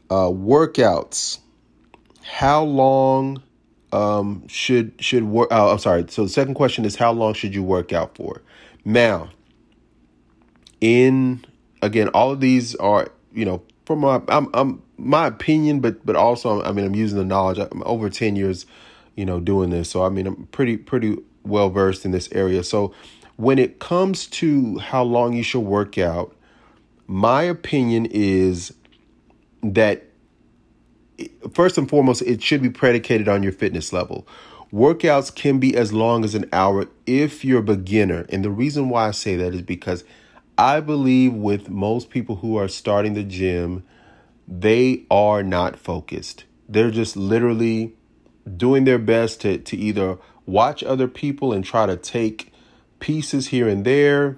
Uh, 0.09 0.31
workouts. 0.31 1.39
How 2.23 2.63
long 2.63 3.43
um, 3.91 4.47
should 4.47 4.93
should 4.99 5.23
work 5.23 5.49
oh, 5.51 5.71
i'm 5.71 5.79
sorry. 5.79 6.05
So 6.09 6.23
the 6.23 6.29
second 6.29 6.55
question 6.55 6.85
is 6.85 6.95
how 6.95 7.11
long 7.11 7.33
should 7.33 7.53
you 7.53 7.63
work 7.63 7.93
out 7.93 8.15
for 8.15 8.41
now, 8.87 9.31
in 10.79 11.43
again, 11.81 12.07
all 12.09 12.31
of 12.31 12.39
these 12.39 12.73
are 12.75 13.09
you 13.33 13.43
know 13.43 13.61
from 13.85 13.99
my 13.99 14.21
I'm, 14.29 14.49
I'm 14.53 14.81
my 14.97 15.27
opinion, 15.27 15.81
but 15.81 16.05
but 16.05 16.15
also 16.15 16.63
I 16.63 16.71
mean 16.71 16.85
I'm 16.85 16.95
using 16.95 17.17
the 17.17 17.25
knowledge. 17.25 17.57
I'm 17.57 17.83
over 17.85 18.09
ten 18.09 18.37
years, 18.37 18.65
you 19.15 19.25
know, 19.25 19.41
doing 19.41 19.71
this, 19.71 19.89
so 19.89 20.05
I 20.05 20.09
mean 20.09 20.25
I'm 20.25 20.45
pretty 20.53 20.77
pretty 20.77 21.17
well 21.43 21.69
versed 21.69 22.05
in 22.05 22.11
this 22.11 22.29
area. 22.31 22.63
So 22.63 22.93
when 23.35 23.59
it 23.59 23.79
comes 23.79 24.25
to 24.27 24.77
how 24.77 25.03
long 25.03 25.33
you 25.33 25.43
should 25.43 25.65
work 25.65 25.97
out, 25.97 26.33
my 27.07 27.43
opinion 27.43 28.05
is 28.05 28.73
that 29.63 30.05
first 31.53 31.77
and 31.77 31.89
foremost, 31.89 32.21
it 32.21 32.41
should 32.41 32.61
be 32.61 32.69
predicated 32.69 33.27
on 33.27 33.43
your 33.43 33.51
fitness 33.51 33.91
level. 33.91 34.25
Workouts 34.71 35.33
can 35.33 35.59
be 35.59 35.75
as 35.75 35.93
long 35.93 36.25
as 36.25 36.35
an 36.35 36.49
hour 36.51 36.87
if 37.05 37.45
you're 37.45 37.59
a 37.59 37.63
beginner. 37.63 38.25
And 38.29 38.43
the 38.43 38.51
reason 38.51 38.89
why 38.89 39.07
I 39.07 39.11
say 39.11 39.35
that 39.37 39.53
is 39.53 39.61
because 39.61 40.03
I 40.57 40.79
believe 40.81 41.33
with 41.33 41.69
most 41.69 42.09
people 42.09 42.37
who 42.37 42.57
are 42.57 42.67
starting 42.67 43.13
the 43.13 43.23
gym, 43.23 43.83
they 44.47 45.05
are 45.09 45.43
not 45.43 45.77
focused. 45.77 46.43
They're 46.67 46.91
just 46.91 47.15
literally 47.15 47.95
doing 48.55 48.83
their 48.83 48.99
best 48.99 49.41
to, 49.41 49.57
to 49.57 49.77
either 49.77 50.17
watch 50.45 50.83
other 50.83 51.07
people 51.07 51.53
and 51.53 51.63
try 51.63 51.85
to 51.85 51.95
take 51.95 52.51
pieces 52.99 53.47
here 53.47 53.67
and 53.67 53.85
there 53.85 54.37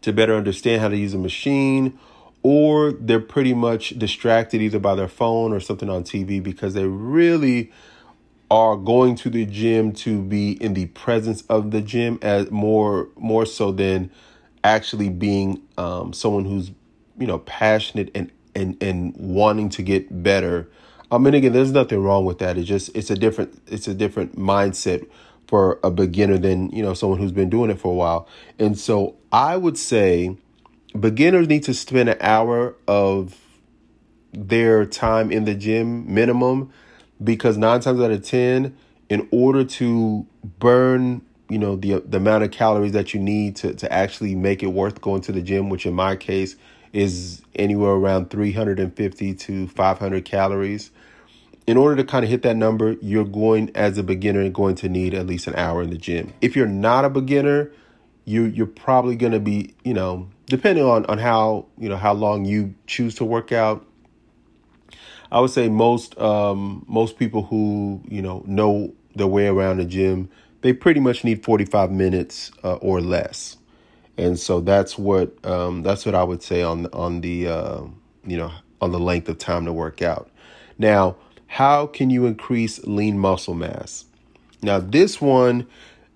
to 0.00 0.12
better 0.12 0.34
understand 0.34 0.80
how 0.80 0.88
to 0.88 0.96
use 0.96 1.14
a 1.14 1.18
machine, 1.18 1.98
or 2.42 2.92
they're 2.92 3.20
pretty 3.20 3.54
much 3.54 3.90
distracted 3.98 4.60
either 4.60 4.80
by 4.80 4.94
their 4.96 5.08
phone 5.08 5.52
or 5.52 5.60
something 5.60 5.88
on 5.88 6.02
TV 6.02 6.42
because 6.42 6.74
they 6.74 6.86
really 6.86 7.70
are 8.52 8.76
going 8.76 9.14
to 9.14 9.30
the 9.30 9.46
gym 9.46 9.92
to 9.92 10.20
be 10.20 10.62
in 10.62 10.74
the 10.74 10.84
presence 10.88 11.40
of 11.48 11.70
the 11.70 11.80
gym 11.80 12.18
as 12.20 12.50
more 12.50 13.08
more 13.16 13.46
so 13.46 13.72
than 13.72 14.10
actually 14.62 15.08
being 15.08 15.62
um, 15.78 16.12
someone 16.12 16.44
who's 16.44 16.70
you 17.18 17.26
know 17.26 17.38
passionate 17.38 18.10
and 18.14 18.30
and 18.54 18.76
and 18.82 19.16
wanting 19.16 19.70
to 19.70 19.82
get 19.82 20.22
better. 20.22 20.68
I 21.10 21.16
mean, 21.16 21.32
again, 21.32 21.54
there's 21.54 21.72
nothing 21.72 22.02
wrong 22.02 22.26
with 22.26 22.40
that. 22.40 22.58
It's 22.58 22.68
just 22.68 22.94
it's 22.94 23.10
a 23.10 23.14
different 23.14 23.58
it's 23.68 23.88
a 23.88 23.94
different 23.94 24.36
mindset 24.36 25.08
for 25.46 25.80
a 25.82 25.90
beginner 25.90 26.36
than 26.36 26.68
you 26.72 26.82
know 26.82 26.92
someone 26.92 27.18
who's 27.18 27.32
been 27.32 27.48
doing 27.48 27.70
it 27.70 27.80
for 27.80 27.90
a 27.92 27.94
while. 27.94 28.28
And 28.58 28.78
so 28.78 29.16
I 29.32 29.56
would 29.56 29.78
say 29.78 30.36
beginners 31.00 31.48
need 31.48 31.62
to 31.62 31.72
spend 31.72 32.10
an 32.10 32.18
hour 32.20 32.74
of 32.86 33.34
their 34.34 34.84
time 34.84 35.32
in 35.32 35.46
the 35.46 35.54
gym 35.54 36.12
minimum 36.12 36.70
because 37.22 37.56
nine 37.56 37.80
times 37.80 38.00
out 38.00 38.10
of 38.10 38.22
ten, 38.22 38.76
in 39.08 39.28
order 39.30 39.64
to 39.64 40.26
burn, 40.58 41.22
you 41.48 41.58
know, 41.58 41.76
the 41.76 42.00
the 42.00 42.16
amount 42.16 42.44
of 42.44 42.50
calories 42.50 42.92
that 42.92 43.12
you 43.14 43.20
need 43.20 43.56
to 43.56 43.74
to 43.74 43.92
actually 43.92 44.34
make 44.34 44.62
it 44.62 44.68
worth 44.68 45.00
going 45.00 45.20
to 45.22 45.32
the 45.32 45.42
gym, 45.42 45.68
which 45.68 45.86
in 45.86 45.94
my 45.94 46.16
case 46.16 46.56
is 46.92 47.42
anywhere 47.54 47.92
around 47.92 48.30
350 48.30 49.34
to 49.34 49.68
500 49.68 50.24
calories. 50.24 50.90
In 51.66 51.76
order 51.76 51.96
to 51.96 52.04
kind 52.04 52.24
of 52.24 52.30
hit 52.30 52.42
that 52.42 52.56
number, 52.56 52.96
you're 53.00 53.24
going 53.24 53.70
as 53.74 53.96
a 53.96 54.02
beginner 54.02 54.48
going 54.50 54.74
to 54.76 54.88
need 54.88 55.14
at 55.14 55.26
least 55.26 55.46
an 55.46 55.54
hour 55.54 55.82
in 55.82 55.90
the 55.90 55.96
gym. 55.96 56.32
If 56.40 56.56
you're 56.56 56.66
not 56.66 57.04
a 57.04 57.10
beginner, 57.10 57.70
you 58.24 58.44
you're 58.44 58.66
probably 58.66 59.16
going 59.16 59.32
to 59.32 59.40
be, 59.40 59.74
you 59.84 59.94
know, 59.94 60.28
depending 60.46 60.84
on 60.84 61.06
on 61.06 61.18
how, 61.18 61.66
you 61.78 61.88
know, 61.88 61.96
how 61.96 62.12
long 62.12 62.44
you 62.44 62.74
choose 62.86 63.14
to 63.16 63.24
work 63.24 63.52
out, 63.52 63.86
I 65.32 65.40
would 65.40 65.50
say 65.50 65.70
most 65.70 66.16
um, 66.20 66.84
most 66.86 67.18
people 67.18 67.44
who 67.44 68.02
you 68.06 68.20
know 68.20 68.44
know 68.46 68.92
their 69.16 69.26
way 69.26 69.46
around 69.46 69.78
the 69.78 69.86
gym, 69.86 70.28
they 70.60 70.74
pretty 70.74 71.00
much 71.00 71.24
need 71.24 71.42
45 71.42 71.90
minutes 71.90 72.52
uh, 72.62 72.74
or 72.74 73.00
less, 73.00 73.56
and 74.18 74.38
so 74.38 74.60
that's 74.60 74.98
what 74.98 75.42
um, 75.44 75.82
that's 75.82 76.04
what 76.04 76.14
I 76.14 76.22
would 76.22 76.42
say 76.42 76.62
on 76.62 76.86
on 76.92 77.22
the 77.22 77.48
uh, 77.48 77.80
you 78.26 78.36
know 78.36 78.52
on 78.82 78.92
the 78.92 79.00
length 79.00 79.26
of 79.30 79.38
time 79.38 79.64
to 79.64 79.72
work 79.72 80.02
out. 80.02 80.30
Now, 80.78 81.16
how 81.46 81.86
can 81.86 82.10
you 82.10 82.26
increase 82.26 82.84
lean 82.84 83.18
muscle 83.18 83.54
mass? 83.54 84.04
Now, 84.60 84.80
this 84.80 85.18
one 85.18 85.66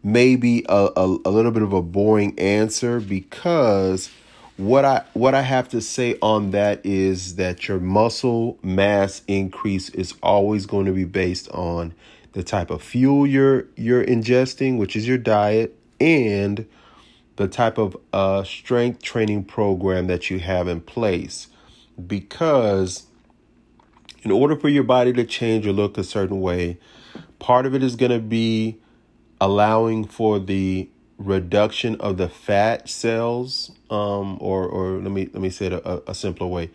may 0.02 0.36
be 0.36 0.66
a, 0.68 0.90
a, 0.94 1.04
a 1.24 1.30
little 1.30 1.52
bit 1.52 1.62
of 1.62 1.72
a 1.72 1.80
boring 1.80 2.38
answer 2.38 3.00
because 3.00 4.10
what 4.56 4.84
I 4.84 5.04
what 5.12 5.34
I 5.34 5.42
have 5.42 5.68
to 5.70 5.80
say 5.80 6.16
on 6.22 6.50
that 6.52 6.84
is 6.84 7.36
that 7.36 7.68
your 7.68 7.78
muscle 7.78 8.58
mass 8.62 9.22
increase 9.28 9.90
is 9.90 10.14
always 10.22 10.66
going 10.66 10.86
to 10.86 10.92
be 10.92 11.04
based 11.04 11.48
on 11.50 11.92
the 12.32 12.42
type 12.42 12.70
of 12.70 12.82
fuel 12.82 13.26
you're 13.26 13.66
you're 13.76 14.04
ingesting, 14.04 14.78
which 14.78 14.96
is 14.96 15.06
your 15.06 15.18
diet, 15.18 15.76
and 16.00 16.66
the 17.36 17.48
type 17.48 17.76
of 17.76 17.96
uh, 18.12 18.44
strength 18.44 19.02
training 19.02 19.44
program 19.44 20.06
that 20.06 20.30
you 20.30 20.38
have 20.38 20.68
in 20.68 20.80
place. 20.80 21.48
Because 22.06 23.06
in 24.22 24.30
order 24.30 24.56
for 24.56 24.68
your 24.68 24.84
body 24.84 25.12
to 25.12 25.24
change 25.24 25.66
or 25.66 25.72
look 25.72 25.98
a 25.98 26.04
certain 26.04 26.40
way, 26.40 26.78
part 27.38 27.66
of 27.66 27.74
it 27.74 27.82
is 27.82 27.94
going 27.94 28.12
to 28.12 28.18
be 28.18 28.78
allowing 29.40 30.04
for 30.06 30.38
the 30.38 30.88
reduction 31.18 31.96
of 31.96 32.16
the 32.18 32.28
fat 32.28 32.88
cells 32.88 33.70
um, 33.90 34.38
or 34.40 34.66
or 34.66 34.98
let 34.98 35.10
me 35.10 35.28
let 35.32 35.42
me 35.42 35.50
say 35.50 35.66
it 35.66 35.72
a, 35.72 36.10
a 36.10 36.14
simpler 36.14 36.46
way. 36.46 36.70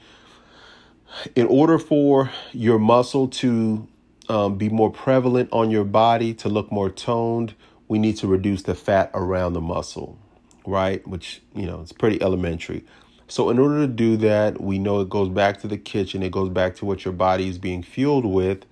In 1.36 1.48
order 1.48 1.77
for 1.77 2.31
your 2.53 2.79
muscle 2.79 3.27
to 3.27 3.88
um, 4.29 4.57
be 4.57 4.69
more 4.69 4.91
prevalent 4.91 5.50
on 5.51 5.69
your 5.69 5.83
body 5.83 6.33
to 6.36 6.50
look 6.50 6.71
more 6.71 6.89
toned 6.89 7.53
we 7.88 8.00
need 8.00 8.15
to 8.17 8.27
reduce 8.27 8.63
the 8.63 8.74
fat 8.74 9.12
around 9.13 9.53
the 9.53 9.62
muscle 9.62 10.17
right? 10.65 11.05
Which 11.07 11.41
you 11.55 11.65
know 11.65 11.81
it's 11.81 11.91
pretty 11.91 12.21
elementary. 12.21 12.83
So 13.27 13.50
in 13.50 13.60
order 13.60 13.79
to 13.79 13.88
do 13.88 14.17
that 14.17 14.62
we 14.62 14.79
know 14.79 15.00
it 15.01 15.10
goes 15.10 15.29
back 15.29 15.60
to 15.62 15.67
the 15.67 15.77
kitchen. 15.77 16.24
It 16.24 16.31
goes 16.31 16.50
back 16.50 16.75
to 16.77 16.86
what 16.86 17.05
your 17.05 17.13
body 17.13 17.48
is 17.48 17.57
being 17.57 17.83
fueled 17.83 18.25
with 18.25 18.65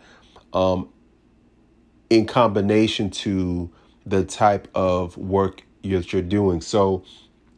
um, 0.53 0.89
in 2.09 2.25
combination 2.25 3.09
to 3.09 3.69
the 4.09 4.23
type 4.23 4.67
of 4.75 5.17
work 5.17 5.63
that 5.83 6.13
you're 6.13 6.21
doing. 6.21 6.61
So 6.61 7.03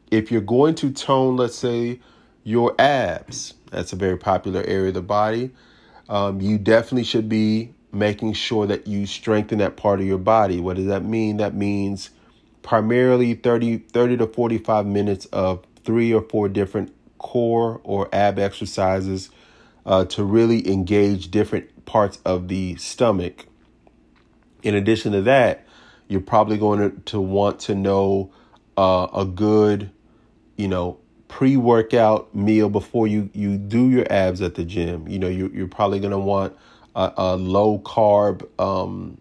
if 0.09 0.31
you're 0.31 0.41
going 0.41 0.75
to 0.75 0.91
tone, 0.91 1.37
let's 1.37 1.55
say, 1.55 1.99
your 2.43 2.75
abs, 2.79 3.53
that's 3.71 3.93
a 3.93 3.95
very 3.95 4.17
popular 4.17 4.63
area 4.63 4.89
of 4.89 4.95
the 4.95 5.01
body, 5.01 5.51
um, 6.09 6.41
you 6.41 6.57
definitely 6.57 7.03
should 7.03 7.29
be 7.29 7.73
making 7.91 8.33
sure 8.33 8.65
that 8.67 8.87
you 8.87 9.05
strengthen 9.05 9.59
that 9.59 9.77
part 9.77 9.99
of 9.99 10.05
your 10.05 10.17
body. 10.17 10.59
What 10.59 10.77
does 10.77 10.87
that 10.87 11.03
mean? 11.03 11.37
That 11.37 11.53
means 11.53 12.09
primarily 12.63 13.33
30, 13.33 13.77
30 13.77 14.17
to 14.17 14.27
45 14.27 14.85
minutes 14.85 15.25
of 15.27 15.65
three 15.83 16.13
or 16.13 16.21
four 16.21 16.49
different 16.49 16.93
core 17.17 17.81
or 17.83 18.09
ab 18.13 18.39
exercises 18.39 19.29
uh, 19.85 20.05
to 20.05 20.23
really 20.23 20.67
engage 20.71 21.31
different 21.31 21.85
parts 21.85 22.19
of 22.25 22.47
the 22.47 22.75
stomach. 22.75 23.47
In 24.63 24.75
addition 24.75 25.11
to 25.13 25.21
that, 25.23 25.65
you're 26.11 26.19
probably 26.19 26.57
going 26.57 27.01
to, 27.05 27.21
want 27.21 27.61
to 27.61 27.73
know 27.73 28.29
uh, 28.75 29.07
a 29.13 29.23
good, 29.23 29.89
you 30.57 30.67
know, 30.67 30.97
pre-workout 31.29 32.35
meal 32.35 32.67
before 32.67 33.07
you 33.07 33.29
you 33.33 33.57
do 33.57 33.89
your 33.89 34.05
abs 34.11 34.41
at 34.41 34.55
the 34.55 34.65
gym. 34.65 35.07
You 35.07 35.19
know, 35.19 35.29
you, 35.29 35.49
you're 35.53 35.69
probably 35.69 36.01
going 36.01 36.11
to 36.11 36.19
want 36.19 36.53
a, 36.95 37.13
a, 37.15 37.37
low 37.37 37.79
carb 37.79 38.45
um, 38.59 39.19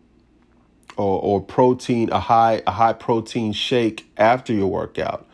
or, 0.96 1.22
or 1.22 1.40
protein, 1.40 2.10
a 2.10 2.18
high 2.18 2.60
a 2.66 2.72
high 2.72 2.92
protein 2.92 3.52
shake 3.52 4.10
after 4.16 4.52
your 4.52 4.66
workout. 4.66 5.28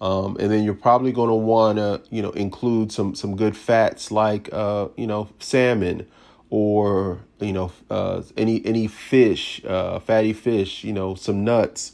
Um, 0.00 0.36
and 0.38 0.50
then 0.50 0.62
you're 0.62 0.74
probably 0.74 1.10
going 1.10 1.28
to 1.28 1.34
want 1.34 1.78
to, 1.78 2.00
you 2.10 2.22
know, 2.22 2.30
include 2.30 2.92
some 2.92 3.16
some 3.16 3.34
good 3.34 3.56
fats 3.56 4.12
like, 4.12 4.48
uh, 4.52 4.88
you 4.96 5.08
know, 5.08 5.28
salmon 5.40 6.06
or 6.50 7.20
you 7.38 7.52
know 7.52 7.72
uh, 7.88 8.22
any 8.36 8.64
any 8.66 8.86
fish, 8.86 9.64
uh, 9.64 10.00
fatty 10.00 10.32
fish, 10.32 10.84
you 10.84 10.92
know, 10.92 11.14
some 11.14 11.44
nuts. 11.44 11.92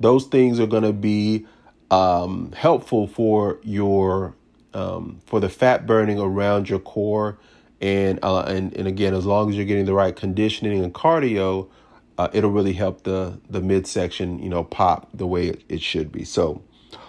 Those 0.00 0.26
things 0.26 0.58
are 0.60 0.66
going 0.66 0.84
to 0.84 0.92
be 0.92 1.46
um, 1.90 2.52
helpful 2.52 3.06
for 3.06 3.58
your 3.62 4.34
um, 4.74 5.20
for 5.26 5.40
the 5.40 5.48
fat 5.48 5.86
burning 5.86 6.18
around 6.18 6.68
your 6.68 6.78
core, 6.78 7.38
and 7.80 8.18
uh, 8.22 8.40
and 8.40 8.74
and 8.74 8.88
again, 8.88 9.14
as 9.14 9.26
long 9.26 9.50
as 9.50 9.56
you're 9.56 9.66
getting 9.66 9.86
the 9.86 9.94
right 9.94 10.16
conditioning 10.16 10.82
and 10.82 10.94
cardio, 10.94 11.68
uh, 12.16 12.28
it'll 12.32 12.50
really 12.50 12.72
help 12.72 13.04
the 13.04 13.38
the 13.48 13.60
midsection, 13.60 14.42
you 14.42 14.48
know, 14.48 14.64
pop 14.64 15.08
the 15.12 15.26
way 15.26 15.48
it, 15.48 15.62
it 15.68 15.82
should 15.82 16.10
be. 16.10 16.24
So 16.24 16.62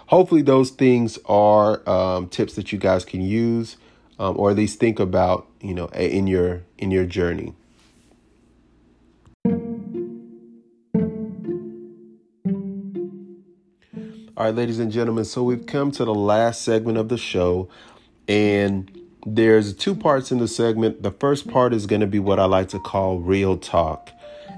hopefully 0.06 0.42
those 0.42 0.70
things 0.70 1.18
are 1.26 1.88
um, 1.88 2.28
tips 2.28 2.54
that 2.54 2.72
you 2.72 2.78
guys 2.78 3.04
can 3.04 3.22
use 3.22 3.76
um, 4.20 4.38
or 4.38 4.50
at 4.50 4.56
least 4.56 4.78
think 4.78 5.00
about 5.00 5.48
you 5.60 5.74
know 5.74 5.86
in 5.86 6.26
your 6.26 6.62
in 6.78 6.90
your 6.90 7.06
journey 7.06 7.54
all 14.36 14.44
right 14.44 14.54
ladies 14.54 14.78
and 14.78 14.92
gentlemen 14.92 15.24
so 15.24 15.42
we've 15.42 15.66
come 15.66 15.90
to 15.90 16.04
the 16.04 16.14
last 16.14 16.62
segment 16.62 16.98
of 16.98 17.08
the 17.08 17.16
show 17.16 17.68
and 18.28 18.96
there's 19.26 19.74
two 19.74 19.94
parts 19.94 20.30
in 20.30 20.38
the 20.38 20.48
segment 20.48 21.02
the 21.02 21.10
first 21.12 21.48
part 21.48 21.72
is 21.72 21.86
going 21.86 22.00
to 22.00 22.06
be 22.06 22.18
what 22.18 22.38
i 22.38 22.44
like 22.44 22.68
to 22.68 22.78
call 22.78 23.18
real 23.18 23.56
talk 23.56 24.10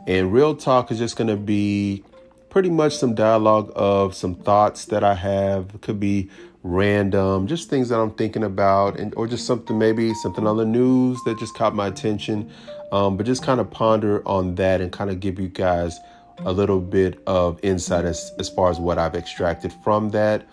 and 0.09 0.33
real 0.33 0.57
talk 0.57 0.91
is 0.91 0.99
just 0.99 1.17
going 1.17 1.29
to 1.29 1.37
be 1.37 2.03
pretty 2.51 2.69
much 2.69 2.97
some 2.97 3.15
dialogue 3.15 3.73
of 3.75 4.15
some 4.15 4.35
thoughts 4.35 4.85
that 4.87 5.03
I 5.03 5.15
have. 5.15 5.71
It 5.75 5.81
could 5.81 5.99
be 5.99 6.29
random, 6.63 7.47
just 7.47 7.69
things 7.69 7.89
that 7.89 7.99
I'm 7.99 8.13
thinking 8.13 8.45
about, 8.45 8.99
and 8.99 9.13
or 9.17 9.27
just 9.27 9.47
something 9.47 9.79
maybe 9.79 10.15
something 10.15 10.47
on 10.47 10.57
the 10.57 10.65
news 10.65 11.21
that 11.25 11.39
just 11.39 11.55
caught 11.55 11.75
my 11.75 11.89
attention. 11.89 12.51
Um, 12.93 13.17
but 13.17 13.25
just 13.25 13.43
kind 13.43 13.61
of 13.61 13.71
ponder 13.71 14.27
on 14.29 14.55
that 14.57 14.81
and 14.81 14.93
kind 14.93 15.11
of 15.11 15.19
give 15.21 15.41
you 15.41 15.49
guys 15.49 15.99
a 16.41 16.53
little 16.53 16.81
bit 16.81 17.23
of 17.27 17.59
insight 17.63 18.05
as, 18.05 18.33
as 18.39 18.49
far 18.49 18.71
as 18.71 18.79
what 18.79 18.99
I've 18.99 19.15
extracted 19.15 19.73
from 19.83 20.11
that. 20.11 20.47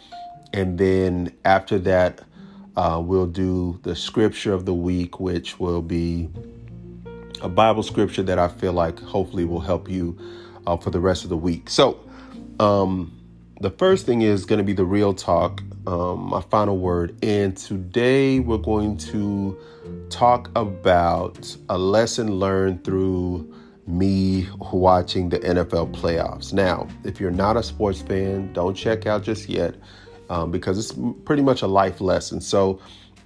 And 0.54 0.78
then 0.78 1.34
after 1.46 1.78
that, 1.80 2.22
uh, 2.78 3.02
we'll 3.04 3.28
do 3.28 3.80
the 3.84 3.95
scripture 3.95 4.54
of 4.54 4.65
the 4.65 4.74
week, 4.74 5.19
which 5.19 5.60
will 5.60 5.82
be 5.82 6.30
a 7.41 7.50
Bible 7.50 7.84
scripture 7.84 8.24
that 8.24 8.39
I 8.39 8.48
feel 8.48 8.74
like 8.74 9.00
hopefully 9.00 9.43
will 9.45 9.60
help 9.60 9.89
you 9.89 10.17
uh, 10.65 10.78
for 10.78 10.89
the 10.89 11.00
rest 11.00 11.24
of 11.24 11.30
the 11.30 11.38
week. 11.38 11.69
So, 11.69 12.00
um, 12.60 13.18
the 13.62 13.69
first 13.72 14.06
thing 14.06 14.22
is 14.22 14.45
going 14.45 14.58
to 14.58 14.63
be 14.63 14.74
the 14.74 14.86
real 14.86 15.13
talk, 15.13 15.62
um, 15.86 16.30
my 16.30 16.41
final 16.41 16.78
word. 16.78 17.17
And 17.24 17.56
today 17.58 18.39
we're 18.39 18.58
going 18.58 18.98
to 18.98 19.58
talk 20.10 20.50
about 20.56 21.56
a 21.67 21.78
lesson 21.78 22.36
learned 22.36 22.84
through 22.84 23.54
me 23.86 24.48
watching 24.72 25.30
the 25.30 25.39
NFL 25.39 25.93
playoffs. 25.93 26.54
Now, 26.54 26.88
if 27.04 27.19
you're 27.19 27.32
not 27.32 27.58
a 27.58 27.63
sports 27.63 28.02
fan, 28.02 28.54
don't 28.54 28.76
check 28.76 29.06
out 29.06 29.24
just 29.24 29.50
yet 29.50 29.76
um, 30.30 30.52
because 30.52 30.78
it's 30.78 30.98
pretty 31.26 31.41
much 31.41 31.62
a 31.62 31.67
life 31.67 32.00
lesson. 32.00 32.39
So, 32.39 32.80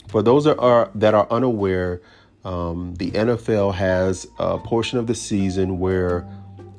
for 0.07 0.21
those 0.21 0.43
that 0.45 0.57
are 0.59 0.91
that 0.95 1.13
are 1.13 1.27
unaware, 1.31 2.01
um, 2.43 2.95
the 2.95 3.11
NFL 3.11 3.73
has 3.73 4.27
a 4.39 4.57
portion 4.57 4.99
of 4.99 5.07
the 5.07 5.15
season 5.15 5.79
where 5.79 6.27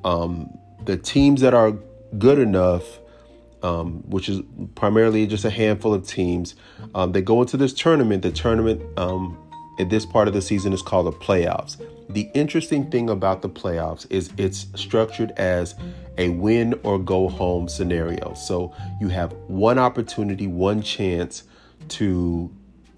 um, 0.04 0.56
the 0.84 0.96
teams 0.96 1.40
that 1.40 1.54
are 1.54 1.72
good 2.18 2.38
enough, 2.38 3.00
um, 3.64 4.02
which 4.10 4.28
is 4.28 4.42
primarily 4.74 5.26
just 5.26 5.44
a 5.44 5.50
handful 5.50 5.94
of 5.94 6.06
teams, 6.06 6.54
um, 6.94 7.12
they 7.12 7.22
go 7.22 7.40
into 7.40 7.56
this 7.56 7.72
tournament. 7.72 8.22
The 8.22 8.30
tournament 8.30 8.82
um, 8.98 9.38
at 9.78 9.88
this 9.88 10.04
part 10.04 10.28
of 10.28 10.34
the 10.34 10.42
season 10.42 10.72
is 10.74 10.82
called 10.82 11.06
the 11.06 11.12
playoffs. 11.12 11.82
The 12.10 12.28
interesting 12.34 12.90
thing 12.90 13.08
about 13.08 13.40
the 13.40 13.48
playoffs 13.48 14.06
is 14.10 14.30
it's 14.36 14.66
structured 14.74 15.30
as 15.32 15.74
a 16.18 16.28
win 16.28 16.78
or 16.82 16.98
go 16.98 17.28
home 17.28 17.66
scenario. 17.66 18.34
So 18.34 18.74
you 19.00 19.08
have 19.08 19.32
one 19.48 19.78
opportunity, 19.78 20.46
one 20.46 20.82
chance 20.82 21.44
to 21.88 22.54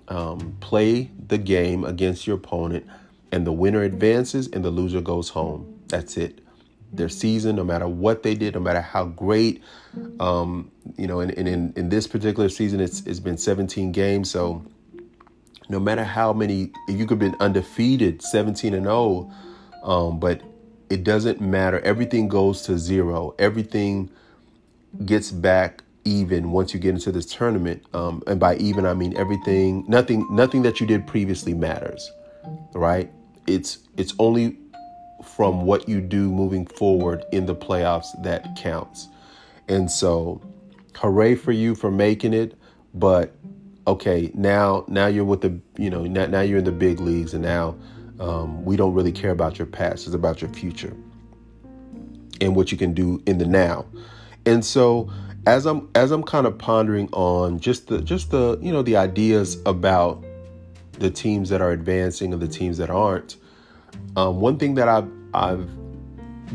um, 0.09 0.57
play 0.59 1.13
the 1.29 1.39
game 1.39 1.85
against 1.85 2.27
your 2.27 2.37
opponent, 2.37 2.85
and 3.31 3.47
the 3.47 3.53
winner 3.53 3.83
advances 3.83 4.49
and 4.49 4.65
the 4.65 4.71
loser 4.71 5.01
goes 5.01 5.29
home. 5.29 5.81
That's 5.87 6.17
it 6.17 6.41
their 6.93 7.09
season, 7.09 7.57
no 7.57 7.65
matter 7.65 7.89
what 7.89 8.23
they 8.23 8.35
did, 8.35 8.55
no 8.55 8.61
matter 8.61 8.81
how 8.81 9.05
great. 9.05 9.63
Um, 10.21 10.71
you 10.97 11.07
know, 11.07 11.21
and, 11.21 11.33
and 11.33 11.49
in, 11.49 11.73
in 11.77 11.89
this 11.89 12.07
particular 12.07 12.49
season, 12.49 12.81
it's 12.81 13.01
it's 13.07 13.21
been 13.21 13.39
17 13.39 13.93
games. 13.93 14.31
So 14.31 14.65
no 15.69 15.81
matter 15.81 16.05
how 16.05 16.33
many, 16.33 16.71
you 16.89 17.07
could 17.07 17.11
have 17.11 17.19
been 17.19 17.37
undefeated, 17.41 18.23
17 18.23 18.75
and 18.75 18.85
0, 18.85 19.31
um, 19.83 20.21
but 20.21 20.43
it 20.91 21.05
doesn't 21.05 21.41
matter. 21.41 21.81
Everything 21.81 22.29
goes 22.29 22.63
to 22.63 22.79
zero. 22.79 23.35
Everything 23.39 24.11
gets 25.05 25.31
back 25.31 25.83
even 26.05 26.53
once 26.53 26.73
you 26.73 26.79
get 26.79 26.95
into 26.95 27.11
this 27.11 27.27
tournament. 27.27 27.85
Um, 27.93 28.23
and 28.27 28.39
by 28.39 28.57
even, 28.57 28.87
I 28.87 28.95
mean 28.95 29.17
everything. 29.17 29.85
Nothing. 29.89 30.27
Nothing 30.31 30.63
that 30.63 30.81
you 30.81 30.87
did 30.87 31.07
previously 31.07 31.55
matters. 31.55 32.11
Right. 32.73 33.11
It's 33.47 33.79
it's 33.97 34.15
only 34.19 34.59
from 35.27 35.67
what 35.67 35.89
you 35.89 36.01
do 36.01 36.31
moving 36.31 36.67
forward 36.67 37.25
in 37.33 37.47
the 37.47 37.55
playoffs 37.55 38.09
that 38.23 38.57
counts. 38.57 39.09
And 39.69 39.91
so, 39.91 40.41
hooray 40.95 41.35
for 41.35 41.53
you 41.53 41.75
for 41.75 41.91
making 41.91 42.33
it, 42.33 42.57
but 42.95 43.35
okay, 43.87 44.31
now 44.35 44.85
now 44.89 45.07
you're 45.07 45.25
with 45.25 45.41
the 45.41 45.61
you 45.77 45.91
know 45.91 46.05
now, 46.05 46.27
now 46.27 46.41
you're 46.41 46.59
in 46.59 46.65
the 46.65 46.73
big 46.73 47.01
leagues, 47.01 47.35
and 47.35 47.43
now 47.43 47.77
um, 48.21 48.65
we 48.65 48.77
don't 48.77 48.95
really 48.95 49.13
care 49.13 49.31
about 49.31 49.59
your 49.59 49.67
past; 49.67 50.07
it's 50.07 50.15
about 50.15 50.41
your 50.41 50.51
future 50.51 50.97
and 52.41 52.55
what 52.55 52.71
you 52.71 52.79
can 52.79 52.93
do 52.93 53.23
in 53.27 53.39
the 53.39 53.47
now. 53.47 53.87
And 54.45 54.65
so, 54.65 55.11
as 55.47 55.67
I'm 55.67 55.89
as 55.95 56.11
I'm 56.11 56.23
kind 56.23 56.47
of 56.47 56.59
pondering 56.59 57.09
on 57.13 57.61
just 57.61 57.89
the 57.89 58.01
just 58.01 58.31
the 58.31 58.59
you 58.63 58.73
know 58.73 58.83
the 58.83 58.97
ideas 58.97 59.59
about 59.67 60.25
the 60.93 61.11
teams 61.11 61.51
that 61.51 61.61
are 61.61 61.73
advancing 61.73 62.33
and 62.33 62.41
the 62.41 62.49
teams 62.49 62.79
that 62.79 62.91
aren't, 62.91 63.37
um, 64.17 64.41
one 64.41 64.59
thing 64.59 64.75
that 64.75 64.89
I've 64.89 65.09
I've 65.35 65.69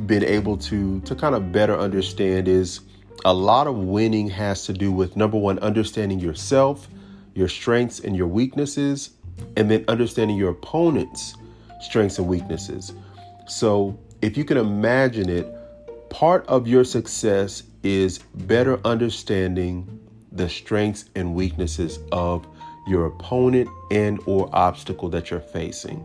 been 0.08 0.23
able 0.23 0.58
to 0.58 0.99
to 1.01 1.15
kind 1.15 1.36
of 1.36 1.51
better 1.51 1.77
understand 1.77 2.47
is 2.47 2.82
a 3.25 3.34
lot 3.34 3.67
of 3.67 3.77
winning 3.77 4.30
has 4.30 4.65
to 4.65 4.73
do 4.73 4.91
with 4.91 5.15
number 5.15 5.38
one, 5.38 5.60
understanding 5.60 6.19
yourself, 6.19 6.88
your 7.36 7.47
strengths 7.47 7.99
and 7.99 8.15
your 8.15 8.27
weaknesses, 8.27 9.12
and 9.56 9.69
then 9.69 9.86
understanding 9.88 10.38
your 10.38 10.51
opponent's 10.51 11.36
strengths 11.82 12.17
and 12.17 12.27
weaknesses. 12.27 12.93
So 13.47 13.99
if 14.21 14.38
you 14.38 14.45
can 14.45 14.58
imagine 14.58 15.30
it, 15.30 15.47
part 16.10 16.45
of 16.47 16.67
your 16.67 16.84
success 16.84 17.63
is 17.84 18.19
better 18.19 18.80
understanding 18.86 19.99
the 20.32 20.47
strengths 20.47 21.06
and 21.15 21.36
weaknesses 21.36 21.99
of 22.12 22.47
your 22.88 23.06
opponent 23.06 23.69
and 23.91 24.19
or 24.25 24.49
obstacle 24.54 25.10
that 25.10 25.30
you're 25.30 25.39
facing. 25.39 26.04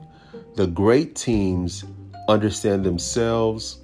The 0.57 0.66
great 0.66 1.14
teams 1.14 1.85
understand 2.31 2.85
themselves 2.85 3.81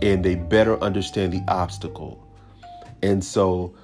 and 0.00 0.24
they 0.24 0.36
better 0.36 0.82
understand 0.82 1.34
the 1.34 1.42
obstacle. 1.48 2.26
And 3.02 3.22
so 3.22 3.74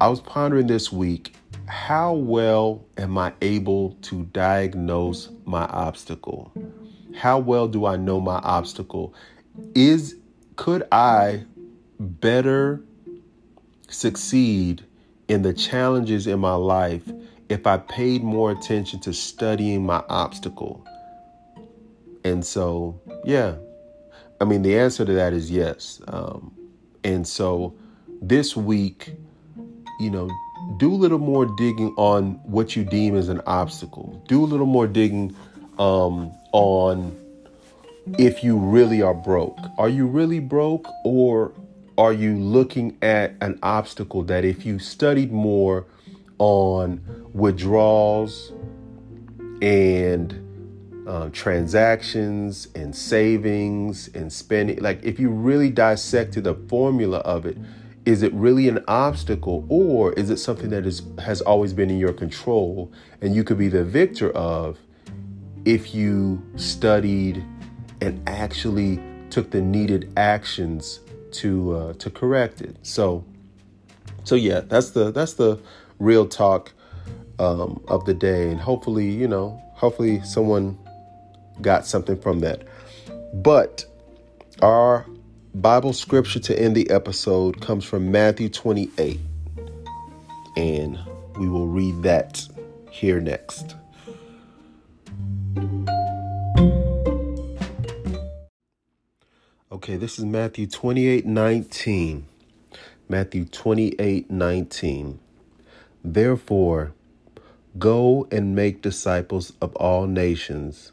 I 0.00 0.08
was 0.08 0.20
pondering 0.20 0.66
this 0.66 0.90
week 0.90 1.36
how 1.66 2.14
well 2.14 2.86
am 2.96 3.18
I 3.18 3.34
able 3.42 3.98
to 4.00 4.24
diagnose 4.32 5.28
my 5.44 5.66
obstacle? 5.66 6.50
How 7.14 7.38
well 7.38 7.68
do 7.68 7.84
I 7.84 7.96
know 7.96 8.18
my 8.18 8.36
obstacle? 8.36 9.12
Is 9.74 10.16
could 10.56 10.88
I 10.90 11.44
better 12.00 12.82
succeed 13.90 14.86
in 15.28 15.42
the 15.42 15.52
challenges 15.52 16.26
in 16.26 16.40
my 16.40 16.54
life 16.54 17.02
if 17.50 17.66
I 17.66 17.76
paid 17.76 18.24
more 18.24 18.52
attention 18.52 19.00
to 19.00 19.12
studying 19.12 19.84
my 19.84 20.02
obstacle? 20.08 20.86
And 22.24 22.44
so, 22.44 23.00
yeah, 23.24 23.56
I 24.40 24.44
mean, 24.44 24.62
the 24.62 24.78
answer 24.78 25.04
to 25.04 25.12
that 25.14 25.32
is 25.32 25.50
yes. 25.50 26.00
Um, 26.08 26.54
and 27.04 27.26
so 27.26 27.74
this 28.20 28.56
week, 28.56 29.14
you 30.00 30.10
know, 30.10 30.28
do 30.78 30.92
a 30.92 30.96
little 30.96 31.18
more 31.18 31.46
digging 31.56 31.94
on 31.96 32.34
what 32.44 32.76
you 32.76 32.84
deem 32.84 33.16
as 33.16 33.28
an 33.28 33.40
obstacle. 33.46 34.22
Do 34.28 34.44
a 34.44 34.46
little 34.46 34.66
more 34.66 34.86
digging 34.86 35.34
um, 35.78 36.32
on 36.52 37.16
if 38.18 38.42
you 38.44 38.56
really 38.56 39.02
are 39.02 39.14
broke. 39.14 39.58
Are 39.78 39.88
you 39.88 40.06
really 40.06 40.40
broke, 40.40 40.86
or 41.04 41.52
are 41.96 42.12
you 42.12 42.36
looking 42.36 42.96
at 43.02 43.34
an 43.40 43.58
obstacle 43.62 44.22
that 44.24 44.44
if 44.44 44.64
you 44.64 44.78
studied 44.78 45.32
more 45.32 45.86
on 46.38 47.00
withdrawals 47.32 48.52
and 49.60 50.47
uh, 51.08 51.30
transactions 51.32 52.68
and 52.74 52.94
savings 52.94 54.08
and 54.14 54.30
spending, 54.30 54.78
like 54.80 55.02
if 55.02 55.18
you 55.18 55.30
really 55.30 55.70
dissected 55.70 56.44
the 56.44 56.54
formula 56.54 57.18
of 57.20 57.46
it, 57.46 57.56
is 58.04 58.22
it 58.22 58.32
really 58.34 58.68
an 58.68 58.84
obstacle 58.88 59.64
or 59.70 60.12
is 60.12 60.28
it 60.28 60.36
something 60.36 60.68
that 60.68 60.86
is 60.86 61.02
has 61.18 61.40
always 61.40 61.72
been 61.72 61.88
in 61.88 61.98
your 61.98 62.12
control 62.12 62.92
and 63.22 63.34
you 63.34 63.42
could 63.42 63.56
be 63.56 63.68
the 63.68 63.84
victor 63.84 64.30
of 64.32 64.78
if 65.64 65.94
you 65.94 66.42
studied 66.56 67.42
and 68.02 68.22
actually 68.28 69.00
took 69.30 69.50
the 69.50 69.62
needed 69.62 70.12
actions 70.16 71.00
to 71.30 71.74
uh, 71.74 71.92
to 71.94 72.10
correct 72.10 72.60
it. 72.60 72.76
So 72.82 73.24
so 74.24 74.34
yeah, 74.34 74.60
that's 74.60 74.90
the 74.90 75.10
that's 75.10 75.32
the 75.34 75.58
real 75.98 76.26
talk 76.26 76.72
um, 77.38 77.82
of 77.88 78.04
the 78.04 78.12
day, 78.12 78.50
and 78.50 78.60
hopefully 78.60 79.08
you 79.08 79.26
know 79.26 79.62
hopefully 79.72 80.22
someone 80.22 80.78
got 81.62 81.86
something 81.86 82.20
from 82.20 82.40
that. 82.40 82.62
But 83.34 83.84
our 84.62 85.06
Bible 85.54 85.92
scripture 85.92 86.40
to 86.40 86.58
end 86.58 86.76
the 86.76 86.90
episode 86.90 87.60
comes 87.60 87.84
from 87.84 88.10
Matthew 88.10 88.48
28, 88.48 89.20
and 90.56 90.98
we 91.38 91.48
will 91.48 91.68
read 91.68 92.02
that 92.02 92.46
here 92.90 93.20
next. 93.20 93.74
Okay, 99.70 99.96
this 99.96 100.18
is 100.18 100.24
Matthew 100.24 100.66
28 100.66 101.24
19. 101.24 102.26
Matthew 103.08 103.44
28 103.46 104.30
19. 104.30 105.18
Therefore, 106.04 106.92
go 107.78 108.28
and 108.30 108.54
make 108.54 108.82
disciples 108.82 109.52
of 109.60 109.74
all 109.76 110.06
nations, 110.06 110.92